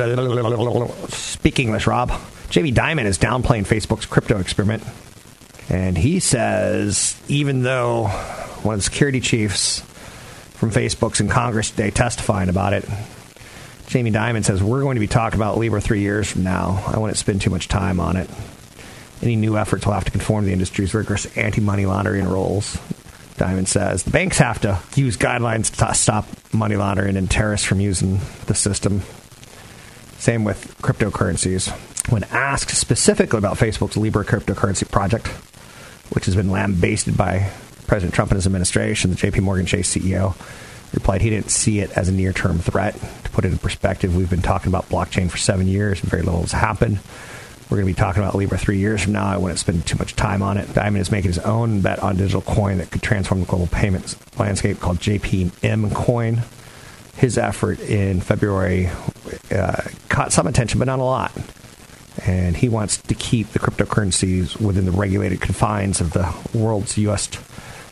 speak 1.09 1.59
English, 1.59 1.87
Rob. 1.87 2.11
Jamie 2.49 2.71
Dimon 2.71 3.05
is 3.05 3.17
downplaying 3.17 3.65
Facebook's 3.65 4.05
crypto 4.05 4.39
experiment, 4.39 4.83
and 5.69 5.97
he 5.97 6.19
says 6.19 7.19
even 7.27 7.63
though 7.63 8.07
one 8.61 8.75
of 8.75 8.79
the 8.79 8.83
security 8.83 9.21
chiefs 9.21 9.79
from 10.53 10.69
Facebook's 10.69 11.19
in 11.19 11.29
Congress 11.29 11.71
today 11.71 11.89
testifying 11.89 12.49
about 12.49 12.73
it, 12.73 12.87
Jamie 13.87 14.11
Dimon 14.11 14.45
says, 14.45 14.63
We're 14.63 14.81
going 14.81 14.95
to 14.95 15.01
be 15.01 15.07
talking 15.07 15.37
about 15.37 15.57
Libra 15.57 15.81
three 15.81 15.99
years 15.99 16.29
from 16.31 16.43
now. 16.43 16.81
I 16.87 16.97
wouldn't 16.97 17.17
spend 17.17 17.41
too 17.41 17.49
much 17.49 17.67
time 17.67 17.99
on 17.99 18.15
it. 18.15 18.29
Any 19.21 19.35
new 19.35 19.57
efforts 19.57 19.85
will 19.85 19.93
have 19.93 20.05
to 20.05 20.11
conform 20.11 20.43
to 20.43 20.47
the 20.47 20.53
industry's 20.53 20.93
rigorous 20.93 21.25
anti 21.37 21.61
money 21.61 21.85
laundering 21.85 22.27
rules. 22.27 22.77
Dimon 23.35 23.67
says 23.67 24.03
the 24.03 24.11
banks 24.11 24.37
have 24.37 24.61
to 24.61 24.79
use 24.95 25.17
guidelines 25.17 25.75
to 25.77 25.93
stop 25.93 26.27
money 26.53 26.75
laundering 26.75 27.17
and 27.17 27.29
terrorists 27.29 27.65
from 27.65 27.79
using 27.79 28.19
the 28.47 28.55
system. 28.55 29.01
Same 30.17 30.43
with 30.43 30.75
cryptocurrencies. 30.81 31.69
When 32.11 32.23
asked 32.25 32.75
specifically 32.75 33.37
about 33.37 33.57
Facebook's 33.57 33.97
Libra 33.97 34.25
cryptocurrency 34.25 34.89
project, 34.89 35.27
which 36.13 36.25
has 36.25 36.35
been 36.35 36.51
lambasted 36.51 37.15
by 37.15 37.51
President 37.87 38.13
Trump 38.13 38.31
and 38.31 38.37
his 38.37 38.45
administration, 38.45 39.11
the 39.11 39.17
JP 39.17 39.41
Morgan 39.41 39.65
Chase 39.65 39.93
CEO 39.95 40.35
replied 40.93 41.21
he 41.21 41.29
didn't 41.29 41.51
see 41.51 41.79
it 41.79 41.91
as 41.97 42.09
a 42.09 42.11
near 42.11 42.33
term 42.33 42.59
threat. 42.59 42.95
To 43.23 43.29
put 43.31 43.45
it 43.45 43.51
in 43.51 43.57
perspective, 43.57 44.15
we've 44.15 44.29
been 44.29 44.41
talking 44.41 44.69
about 44.69 44.89
blockchain 44.89 45.29
for 45.29 45.37
seven 45.37 45.67
years 45.67 46.01
and 46.01 46.09
very 46.09 46.21
little 46.21 46.41
has 46.41 46.51
happened. 46.51 46.99
We're 47.71 47.77
going 47.77 47.87
to 47.87 47.97
be 47.97 48.05
talking 48.05 48.21
about 48.21 48.35
Libra 48.35 48.57
three 48.57 48.79
years 48.79 49.01
from 49.01 49.13
now. 49.13 49.25
I 49.25 49.37
wouldn't 49.37 49.57
spend 49.57 49.87
too 49.87 49.97
much 49.97 50.17
time 50.17 50.41
on 50.41 50.57
it. 50.57 50.67
Dimon 50.67 50.99
is 50.99 51.09
making 51.09 51.29
his 51.29 51.39
own 51.39 51.79
bet 51.79 51.99
on 51.99 52.17
digital 52.17 52.41
coin 52.41 52.79
that 52.79 52.91
could 52.91 53.01
transform 53.01 53.39
the 53.39 53.45
global 53.45 53.67
payments 53.67 54.17
landscape 54.37 54.81
called 54.81 54.97
JPM 54.97 55.95
Coin. 55.95 56.41
His 57.15 57.37
effort 57.37 57.79
in 57.79 58.19
February 58.19 58.89
uh, 59.51 59.83
caught 60.09 60.33
some 60.33 60.47
attention, 60.47 60.79
but 60.79 60.85
not 60.85 60.99
a 60.99 61.03
lot. 61.03 61.31
And 62.25 62.57
he 62.57 62.67
wants 62.67 62.97
to 62.97 63.15
keep 63.15 63.47
the 63.51 63.59
cryptocurrencies 63.59 64.59
within 64.59 64.83
the 64.83 64.91
regulated 64.91 65.39
confines 65.39 66.01
of 66.01 66.11
the 66.11 66.29
world's 66.53 66.97
U.S 66.97 67.29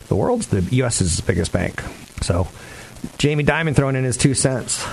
The 0.10 0.16
world's 0.18 0.48
the 0.48 0.62
U.S.'s 0.76 1.22
biggest 1.22 1.54
bank. 1.54 1.82
So 2.22 2.50
Jamie 3.18 3.46
Dimon 3.46 3.78
throwing 3.78 3.96
in 3.96 4.04
his 4.04 4.18
two 4.18 4.34
cents. 4.34 4.86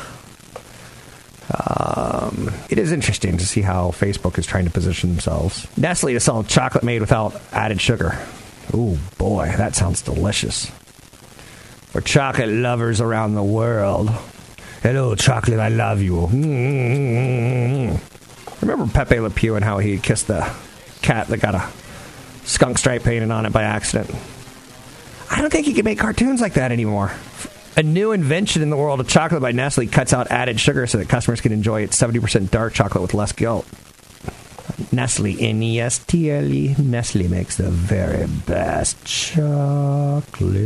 Um, 1.54 2.52
it 2.68 2.78
is 2.78 2.90
interesting 2.92 3.38
to 3.38 3.46
see 3.46 3.62
how 3.62 3.90
Facebook 3.90 4.38
is 4.38 4.46
trying 4.46 4.64
to 4.64 4.70
position 4.70 5.10
themselves. 5.10 5.66
Nestle 5.76 6.12
to 6.12 6.20
sell 6.20 6.42
chocolate 6.42 6.82
made 6.82 7.00
without 7.00 7.40
added 7.52 7.80
sugar. 7.80 8.18
Oh 8.74 8.98
boy, 9.16 9.52
that 9.56 9.76
sounds 9.76 10.02
delicious. 10.02 10.66
For 11.92 12.00
chocolate 12.00 12.48
lovers 12.48 13.00
around 13.00 13.34
the 13.34 13.44
world. 13.44 14.10
Hello, 14.82 15.14
chocolate, 15.14 15.60
I 15.60 15.68
love 15.68 16.02
you. 16.02 16.14
Mm-hmm. 16.14 17.96
Remember 18.66 18.92
Pepe 18.92 19.20
Le 19.20 19.30
Pew 19.30 19.54
and 19.54 19.64
how 19.64 19.78
he 19.78 19.98
kissed 19.98 20.26
the 20.26 20.52
cat 21.02 21.28
that 21.28 21.38
got 21.38 21.54
a 21.54 21.68
skunk 22.44 22.78
stripe 22.78 23.04
painted 23.04 23.30
on 23.30 23.46
it 23.46 23.52
by 23.52 23.62
accident? 23.62 24.10
I 25.30 25.40
don't 25.40 25.50
think 25.50 25.66
he 25.66 25.74
can 25.74 25.84
make 25.84 25.98
cartoons 25.98 26.40
like 26.40 26.54
that 26.54 26.72
anymore. 26.72 27.12
A 27.78 27.82
new 27.82 28.12
invention 28.12 28.62
in 28.62 28.70
the 28.70 28.76
world 28.76 29.00
of 29.00 29.08
chocolate 29.08 29.42
by 29.42 29.52
Nestle 29.52 29.86
cuts 29.86 30.14
out 30.14 30.30
added 30.30 30.58
sugar 30.58 30.86
so 30.86 30.96
that 30.96 31.10
customers 31.10 31.42
can 31.42 31.52
enjoy 31.52 31.82
its 31.82 32.00
70% 32.00 32.50
dark 32.50 32.72
chocolate 32.72 33.02
with 33.02 33.12
less 33.12 33.32
guilt. 33.32 33.66
Nestle, 34.92 35.36
N-E-S-T-L-E, 35.38 36.74
Nestle 36.78 37.28
makes 37.28 37.58
the 37.58 37.70
very 37.70 38.26
best 38.46 39.04
chocolate. 39.04 40.56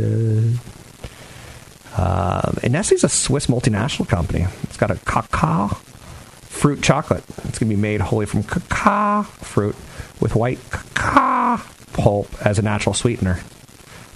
Um, 1.97 2.57
and 2.63 2.71
Nestle's 2.71 3.03
a 3.03 3.09
Swiss 3.09 3.47
multinational 3.47 4.07
company. 4.07 4.47
It's 4.63 4.77
got 4.77 4.89
a 4.89 4.95
cacao 4.95 5.67
fruit 6.43 6.81
chocolate. 6.81 7.25
It's 7.43 7.59
going 7.59 7.69
to 7.69 7.75
be 7.75 7.81
made 7.81 7.99
wholly 7.99 8.25
from 8.25 8.43
cacao 8.43 9.23
fruit 9.23 9.75
with 10.21 10.33
white 10.33 10.59
cacao 10.69 11.61
pulp 11.91 12.29
as 12.45 12.57
a 12.57 12.61
natural 12.61 12.93
sweetener. 12.93 13.41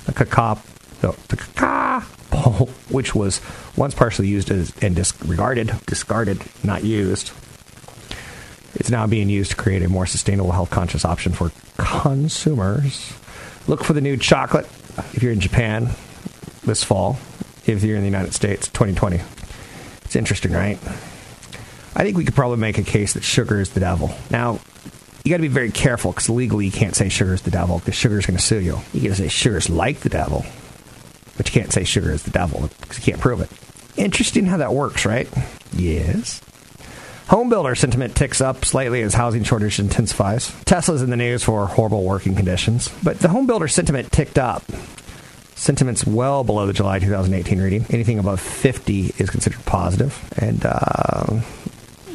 The 0.06 0.14
cacao, 0.14 0.62
the, 1.02 1.14
the 1.28 1.36
cacao 1.36 1.65
which 2.96 3.14
was 3.14 3.42
once 3.76 3.94
partially 3.94 4.28
used 4.28 4.50
as, 4.50 4.74
and 4.82 4.96
disregarded, 4.96 5.76
discarded, 5.86 6.42
not 6.64 6.84
used, 6.84 7.32
it's 8.76 8.90
now 8.90 9.06
being 9.06 9.30
used 9.30 9.52
to 9.52 9.58
create 9.58 9.84
a 9.84 9.90
more 9.90 10.06
sustainable, 10.06 10.52
health 10.52 10.70
conscious 10.70 11.04
option 11.04 11.34
for 11.34 11.52
consumers. 11.78 13.14
Look 13.68 13.84
for 13.84 13.94
the 13.94 14.02
new 14.02 14.16
chocolate 14.16 14.66
if 15.14 15.22
you're 15.22 15.34
in 15.34 15.42
Japan 15.42 15.90
this 16.64 16.84
fall, 16.84 17.18
if 17.66 17.84
you're 17.84 17.98
in 17.98 18.02
the 18.02 18.10
United 18.10 18.34
States 18.34 18.68
2020. 18.70 19.20
It's 20.06 20.16
interesting, 20.16 20.54
right? 20.54 20.80
I 21.98 22.04
think 22.04 22.18
we 22.18 22.24
could 22.24 22.36
probably 22.36 22.58
make 22.58 22.78
a 22.78 22.84
case 22.84 23.14
that 23.14 23.24
sugar 23.24 23.60
is 23.60 23.72
the 23.72 23.80
devil. 23.82 24.14
Now, 24.30 24.60
you 25.24 25.32
got 25.32 25.38
to 25.38 25.42
be 25.42 25.48
very 25.48 25.72
careful 25.72 26.12
because 26.12 26.30
legally 26.30 26.66
you 26.66 26.72
can't 26.72 26.96
say 26.96 27.10
sugar 27.10 27.34
is 27.34 27.42
the 27.42 27.52
devil 27.52 27.80
because 27.80 27.96
sugar 27.96 28.20
is 28.20 28.26
going 28.26 28.38
to 28.38 28.44
sue 28.44 28.60
you. 28.60 28.80
You 28.94 29.10
to 29.10 29.16
say 29.16 29.28
sugar 29.28 29.58
is 29.58 29.70
like 29.70 30.00
the 30.00 30.10
devil, 30.10 30.46
but 31.38 31.48
you 31.48 31.60
can't 31.60 31.72
say 31.72 31.84
sugar 31.84 32.12
is 32.12 32.24
the 32.24 32.32
devil 32.32 32.70
because 32.82 32.98
you 33.00 33.12
can't 33.12 33.22
prove 33.22 33.42
it. 33.42 33.50
Interesting 33.98 34.46
how 34.46 34.58
that 34.58 34.74
works, 34.74 35.06
right? 35.06 35.28
Yes. 35.74 36.42
Home 37.30 37.50
builder 37.50 37.74
sentiment 37.74 38.16
ticks 38.16 38.40
up 38.40 38.66
slightly 38.66 39.02
as 39.02 39.16
housing 39.16 39.44
shortage 39.44 39.80
intensifies. 39.80 40.54
Tesla's 40.66 41.02
in 41.02 41.10
the 41.10 41.18
news 41.18 41.44
for 41.44 41.66
horrible 41.66 42.04
working 42.04 42.36
conditions, 42.36 42.90
but 43.04 43.20
the 43.20 43.30
home 43.30 43.48
builder 43.48 43.68
sentiment 43.68 44.12
ticked 44.12 44.38
up. 44.38 44.64
Sentiment's 45.56 46.06
well 46.06 46.44
below 46.44 46.68
the 46.68 46.74
July 46.74 47.00
2018 47.00 47.60
reading. 47.62 47.86
Anything 47.90 48.20
above 48.20 48.40
50 48.42 49.16
is 49.18 49.30
considered 49.30 49.66
positive, 49.66 50.22
and 50.38 50.64
uh, 50.66 51.42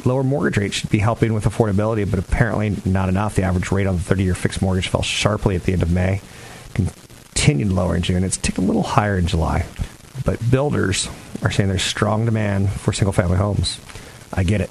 lower 0.05 0.23
mortgage 0.23 0.57
rates 0.57 0.75
should 0.75 0.89
be 0.89 0.99
helping 0.99 1.33
with 1.33 1.43
affordability, 1.43 2.09
but 2.09 2.19
apparently 2.19 2.77
not 2.85 3.09
enough. 3.09 3.35
The 3.35 3.43
average 3.43 3.71
rate 3.71 3.87
on 3.87 3.95
the 3.95 4.01
30 4.01 4.23
year 4.23 4.35
fixed 4.35 4.61
mortgage 4.61 4.87
fell 4.87 5.01
sharply 5.01 5.55
at 5.55 5.63
the 5.63 5.73
end 5.73 5.81
of 5.81 5.91
May, 5.91 6.21
continued 7.41 7.71
lower 7.71 7.95
in 7.95 8.03
June. 8.03 8.23
It's 8.23 8.37
ticked 8.37 8.59
a 8.59 8.61
little 8.61 8.83
higher 8.83 9.17
in 9.17 9.25
July. 9.25 9.65
But 10.23 10.39
builders 10.51 11.09
are 11.41 11.49
saying 11.49 11.69
there's 11.69 11.81
strong 11.81 12.25
demand 12.25 12.69
for 12.69 12.93
single 12.93 13.13
family 13.13 13.37
homes. 13.37 13.79
I 14.31 14.43
get 14.43 14.61
it. 14.61 14.69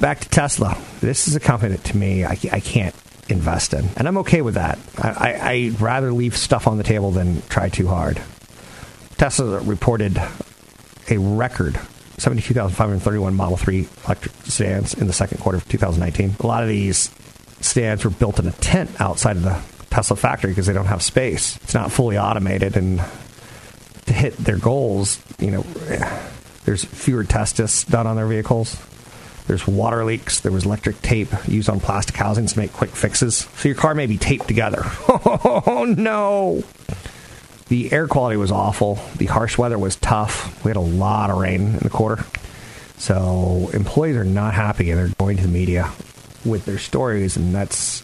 Back 0.00 0.20
to 0.20 0.28
Tesla. 0.30 0.78
This 1.00 1.28
is 1.28 1.36
a 1.36 1.40
company 1.40 1.76
that 1.76 1.84
to 1.84 1.96
me 1.96 2.24
I, 2.24 2.38
I 2.50 2.60
can't 2.60 2.94
invest 3.28 3.74
in, 3.74 3.86
and 3.98 4.08
I'm 4.08 4.16
okay 4.18 4.40
with 4.40 4.54
that. 4.54 4.78
I, 4.96 5.10
I, 5.10 5.50
I'd 5.50 5.80
rather 5.80 6.10
leave 6.10 6.38
stuff 6.38 6.66
on 6.66 6.78
the 6.78 6.84
table 6.84 7.10
than 7.10 7.42
try 7.48 7.68
too 7.68 7.86
hard. 7.86 8.18
Tesla 9.18 9.60
reported 9.60 10.16
a 11.10 11.18
record 11.18 11.78
72,531 12.16 13.34
Model 13.34 13.58
3 13.58 13.86
electric 14.06 14.34
sedans 14.44 14.94
in 14.94 15.06
the 15.06 15.12
second 15.12 15.38
quarter 15.38 15.58
of 15.58 15.68
2019. 15.68 16.36
A 16.40 16.46
lot 16.46 16.62
of 16.62 16.68
these 16.70 17.10
sedans 17.60 18.04
were 18.04 18.10
built 18.10 18.38
in 18.38 18.46
a 18.46 18.52
tent 18.52 18.90
outside 19.00 19.36
of 19.36 19.42
the 19.42 19.73
Tesla 19.94 20.16
factory 20.16 20.50
because 20.50 20.66
they 20.66 20.72
don't 20.72 20.86
have 20.86 21.02
space. 21.02 21.56
It's 21.58 21.74
not 21.74 21.92
fully 21.92 22.18
automated, 22.18 22.76
and 22.76 23.00
to 24.06 24.12
hit 24.12 24.36
their 24.36 24.58
goals, 24.58 25.20
you 25.38 25.52
know, 25.52 25.62
there's 26.64 26.84
fewer 26.84 27.22
tests 27.22 27.84
done 27.84 28.08
on 28.08 28.16
their 28.16 28.26
vehicles. 28.26 28.76
There's 29.46 29.68
water 29.68 30.04
leaks. 30.04 30.40
There 30.40 30.50
was 30.50 30.64
electric 30.64 31.00
tape 31.00 31.28
used 31.46 31.68
on 31.68 31.78
plastic 31.78 32.16
housings 32.16 32.54
to 32.54 32.58
make 32.58 32.72
quick 32.72 32.90
fixes. 32.90 33.46
So 33.56 33.68
your 33.68 33.76
car 33.76 33.94
may 33.94 34.06
be 34.06 34.18
taped 34.18 34.48
together. 34.48 34.82
Oh 35.66 35.84
no! 35.86 36.64
The 37.68 37.92
air 37.92 38.08
quality 38.08 38.36
was 38.36 38.50
awful. 38.50 38.98
The 39.16 39.26
harsh 39.26 39.56
weather 39.56 39.78
was 39.78 39.94
tough. 39.94 40.64
We 40.64 40.70
had 40.70 40.76
a 40.76 40.80
lot 40.80 41.30
of 41.30 41.36
rain 41.38 41.60
in 41.60 41.78
the 41.78 41.90
quarter. 41.90 42.24
So 42.98 43.70
employees 43.72 44.16
are 44.16 44.24
not 44.24 44.54
happy 44.54 44.90
and 44.90 44.98
they're 44.98 45.14
going 45.18 45.36
to 45.36 45.42
the 45.44 45.48
media 45.48 45.92
with 46.44 46.64
their 46.64 46.78
stories, 46.78 47.36
and 47.36 47.54
that's 47.54 48.02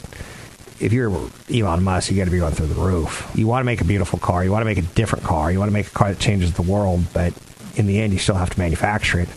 if 0.80 0.92
you're 0.92 1.12
Elon 1.52 1.82
Musk, 1.82 2.10
you 2.10 2.16
got 2.16 2.24
to 2.24 2.30
be 2.30 2.38
going 2.38 2.54
through 2.54 2.68
the 2.68 2.80
roof. 2.80 3.30
You 3.34 3.46
want 3.46 3.60
to 3.60 3.64
make 3.64 3.80
a 3.80 3.84
beautiful 3.84 4.18
car. 4.18 4.42
You 4.42 4.50
want 4.50 4.62
to 4.62 4.66
make 4.66 4.78
a 4.78 4.82
different 4.82 5.24
car. 5.24 5.52
You 5.52 5.58
want 5.58 5.68
to 5.68 5.72
make 5.74 5.86
a 5.88 5.90
car 5.90 6.08
that 6.08 6.18
changes 6.18 6.54
the 6.54 6.62
world, 6.62 7.04
but 7.12 7.34
in 7.76 7.86
the 7.86 8.00
end, 8.00 8.12
you 8.12 8.18
still 8.18 8.34
have 8.34 8.50
to 8.50 8.58
manufacture 8.58 9.20
it. 9.20 9.28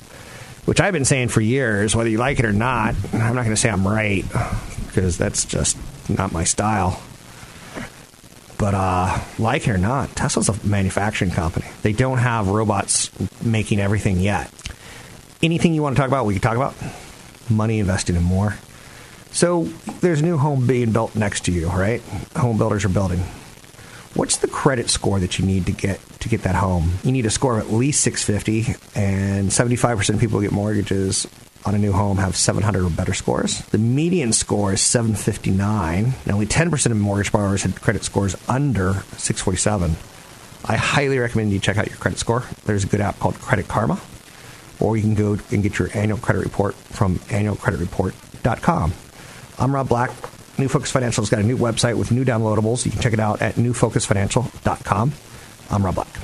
Which 0.66 0.80
I've 0.80 0.94
been 0.94 1.06
saying 1.06 1.28
for 1.28 1.42
years, 1.42 1.96
whether 1.96 2.10
you 2.10 2.18
like 2.18 2.40
it 2.40 2.46
or 2.46 2.54
not. 2.54 2.96
I'm 3.12 3.36
not 3.36 3.44
going 3.44 3.50
to 3.50 3.58
say 3.58 3.70
I'm 3.70 3.86
right 3.86 4.24
because 4.88 5.18
that's 5.18 5.44
just 5.44 5.78
not 6.10 6.32
my 6.32 6.46
style. 6.46 7.02
But 8.58 8.74
uh, 8.74 9.20
like 9.38 9.68
it 9.68 9.72
or 9.72 9.78
not, 9.78 10.16
Tesla's 10.16 10.48
a 10.48 10.66
manufacturing 10.66 11.32
company. 11.32 11.66
They 11.82 11.92
don't 11.92 12.20
have 12.20 12.48
robots 12.48 13.12
making 13.44 13.82
everything 13.82 14.22
yet. 14.22 14.50
Anything 15.42 15.74
you 15.74 15.84
want 15.84 15.98
to 15.98 16.00
talk 16.00 16.08
about, 16.08 16.26
we 16.26 16.34
can 16.34 16.42
talk 16.42 16.56
about. 16.56 16.76
Money 17.50 17.80
invested 17.80 18.16
in 18.16 18.24
more. 18.24 18.56
So 19.34 19.64
there's 20.02 20.22
a 20.22 20.26
new 20.26 20.38
home 20.38 20.68
being 20.68 20.92
built 20.92 21.16
next 21.16 21.46
to 21.46 21.52
you, 21.52 21.68
right? 21.68 22.02
Home 22.38 22.58
builders 22.58 22.86
are 22.86 22.90
building. 22.90 23.20
What's 24.14 24.38
the 24.38 24.48
credit 24.48 24.92
score 24.92 25.20
that 25.20 25.40
you 25.40 25.46
need 25.46 25.66
to 25.66 25.72
get 25.72 26.00
to 26.20 26.30
get 26.30 26.44
that 26.44 26.54
home? 26.54 26.92
You 27.04 27.12
need 27.12 27.26
a 27.26 27.32
score 27.32 27.58
of 27.58 27.66
at 27.66 27.74
least 27.74 28.04
650, 28.04 28.76
and 28.96 29.50
75% 29.50 30.14
of 30.14 30.20
people 30.20 30.38
who 30.38 30.46
get 30.46 30.52
mortgages 30.52 31.28
on 31.66 31.74
a 31.74 31.80
new 31.80 31.92
home 31.92 32.18
have 32.18 32.36
700 32.36 32.86
or 32.86 32.92
better 32.92 33.16
scores. 33.16 33.62
The 33.66 33.80
median 33.80 34.34
score 34.34 34.74
is 34.74 34.82
759, 34.82 36.14
and 36.26 36.32
only 36.32 36.46
10% 36.46 36.92
of 36.92 36.98
mortgage 36.98 37.32
borrowers 37.32 37.64
had 37.64 37.82
credit 37.82 38.04
scores 38.04 38.36
under 38.48 39.04
647. 39.18 39.96
I 40.66 40.76
highly 40.76 41.18
recommend 41.18 41.52
you 41.52 41.60
check 41.60 41.78
out 41.78 41.88
your 41.88 41.98
credit 41.98 42.20
score. 42.20 42.44
There's 42.66 42.84
a 42.84 42.88
good 42.88 43.02
app 43.02 43.18
called 43.18 43.36
Credit 43.40 43.68
Karma, 43.68 44.00
or 44.80 44.96
you 44.96 45.02
can 45.02 45.16
go 45.16 45.40
and 45.52 45.64
get 45.64 45.80
your 45.80 45.90
annual 45.96 46.20
credit 46.20 46.44
report 46.44 46.76
from 46.76 47.16
annualcreditreport.com. 47.16 48.94
I'm 49.60 49.74
Rob 49.74 49.90
Black. 49.90 50.12
New 50.58 50.68
Focus 50.68 50.92
Financial's 50.92 51.30
got 51.30 51.40
a 51.40 51.44
new 51.44 51.58
website 51.58 51.98
with 51.98 52.12
new 52.12 52.24
downloadables. 52.24 52.86
You 52.86 52.92
can 52.92 53.02
check 53.02 53.14
it 53.14 53.20
out 53.20 53.42
at 53.42 53.56
newfocusfinancial.com. 53.56 55.14
I'm 55.72 55.84
Rob 55.86 55.96
Black. 55.96 56.20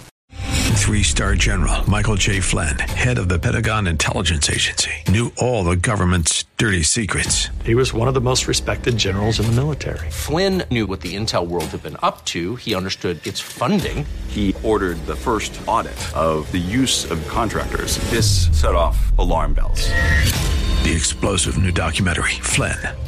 Three 0.80 1.04
star 1.04 1.36
general 1.36 1.88
Michael 1.88 2.16
J. 2.16 2.40
Flynn, 2.40 2.80
head 2.80 3.20
of 3.20 3.30
the 3.30 3.38
Pentagon 3.38 3.86
Intelligence 3.86 4.50
Agency, 4.50 4.92
knew 5.08 5.32
all 5.38 5.64
the 5.64 5.76
government's 5.76 6.46
dirty 6.58 6.82
secrets. 6.82 7.50
He 7.64 7.76
was 7.76 7.94
one 7.94 8.08
of 8.08 8.16
the 8.16 8.22
most 8.22 8.48
respected 8.48 8.98
generals 8.98 9.40
in 9.40 9.46
the 9.46 9.52
military. 9.52 10.10
Flynn 10.10 10.64
knew 10.72 10.88
what 10.88 11.02
the 11.02 11.16
intel 11.16 11.46
world 11.48 11.66
had 11.66 11.84
been 11.84 11.98
up 12.02 12.26
to. 12.26 12.56
He 12.56 12.74
understood 12.74 13.26
its 13.28 13.40
funding. 13.40 14.04
He 14.30 14.56
ordered 14.64 14.98
the 15.06 15.16
first 15.16 15.60
audit 15.68 16.00
of 16.16 16.52
the 16.52 16.58
use 16.58 17.10
of 17.12 17.26
contractors. 17.28 17.98
This 18.10 18.50
set 18.60 18.74
off 18.74 19.16
alarm 19.20 19.54
bells. 19.54 19.90
The 20.84 20.94
explosive 20.96 21.62
new 21.62 21.72
documentary, 21.72 22.32
Flynn, 22.42 22.78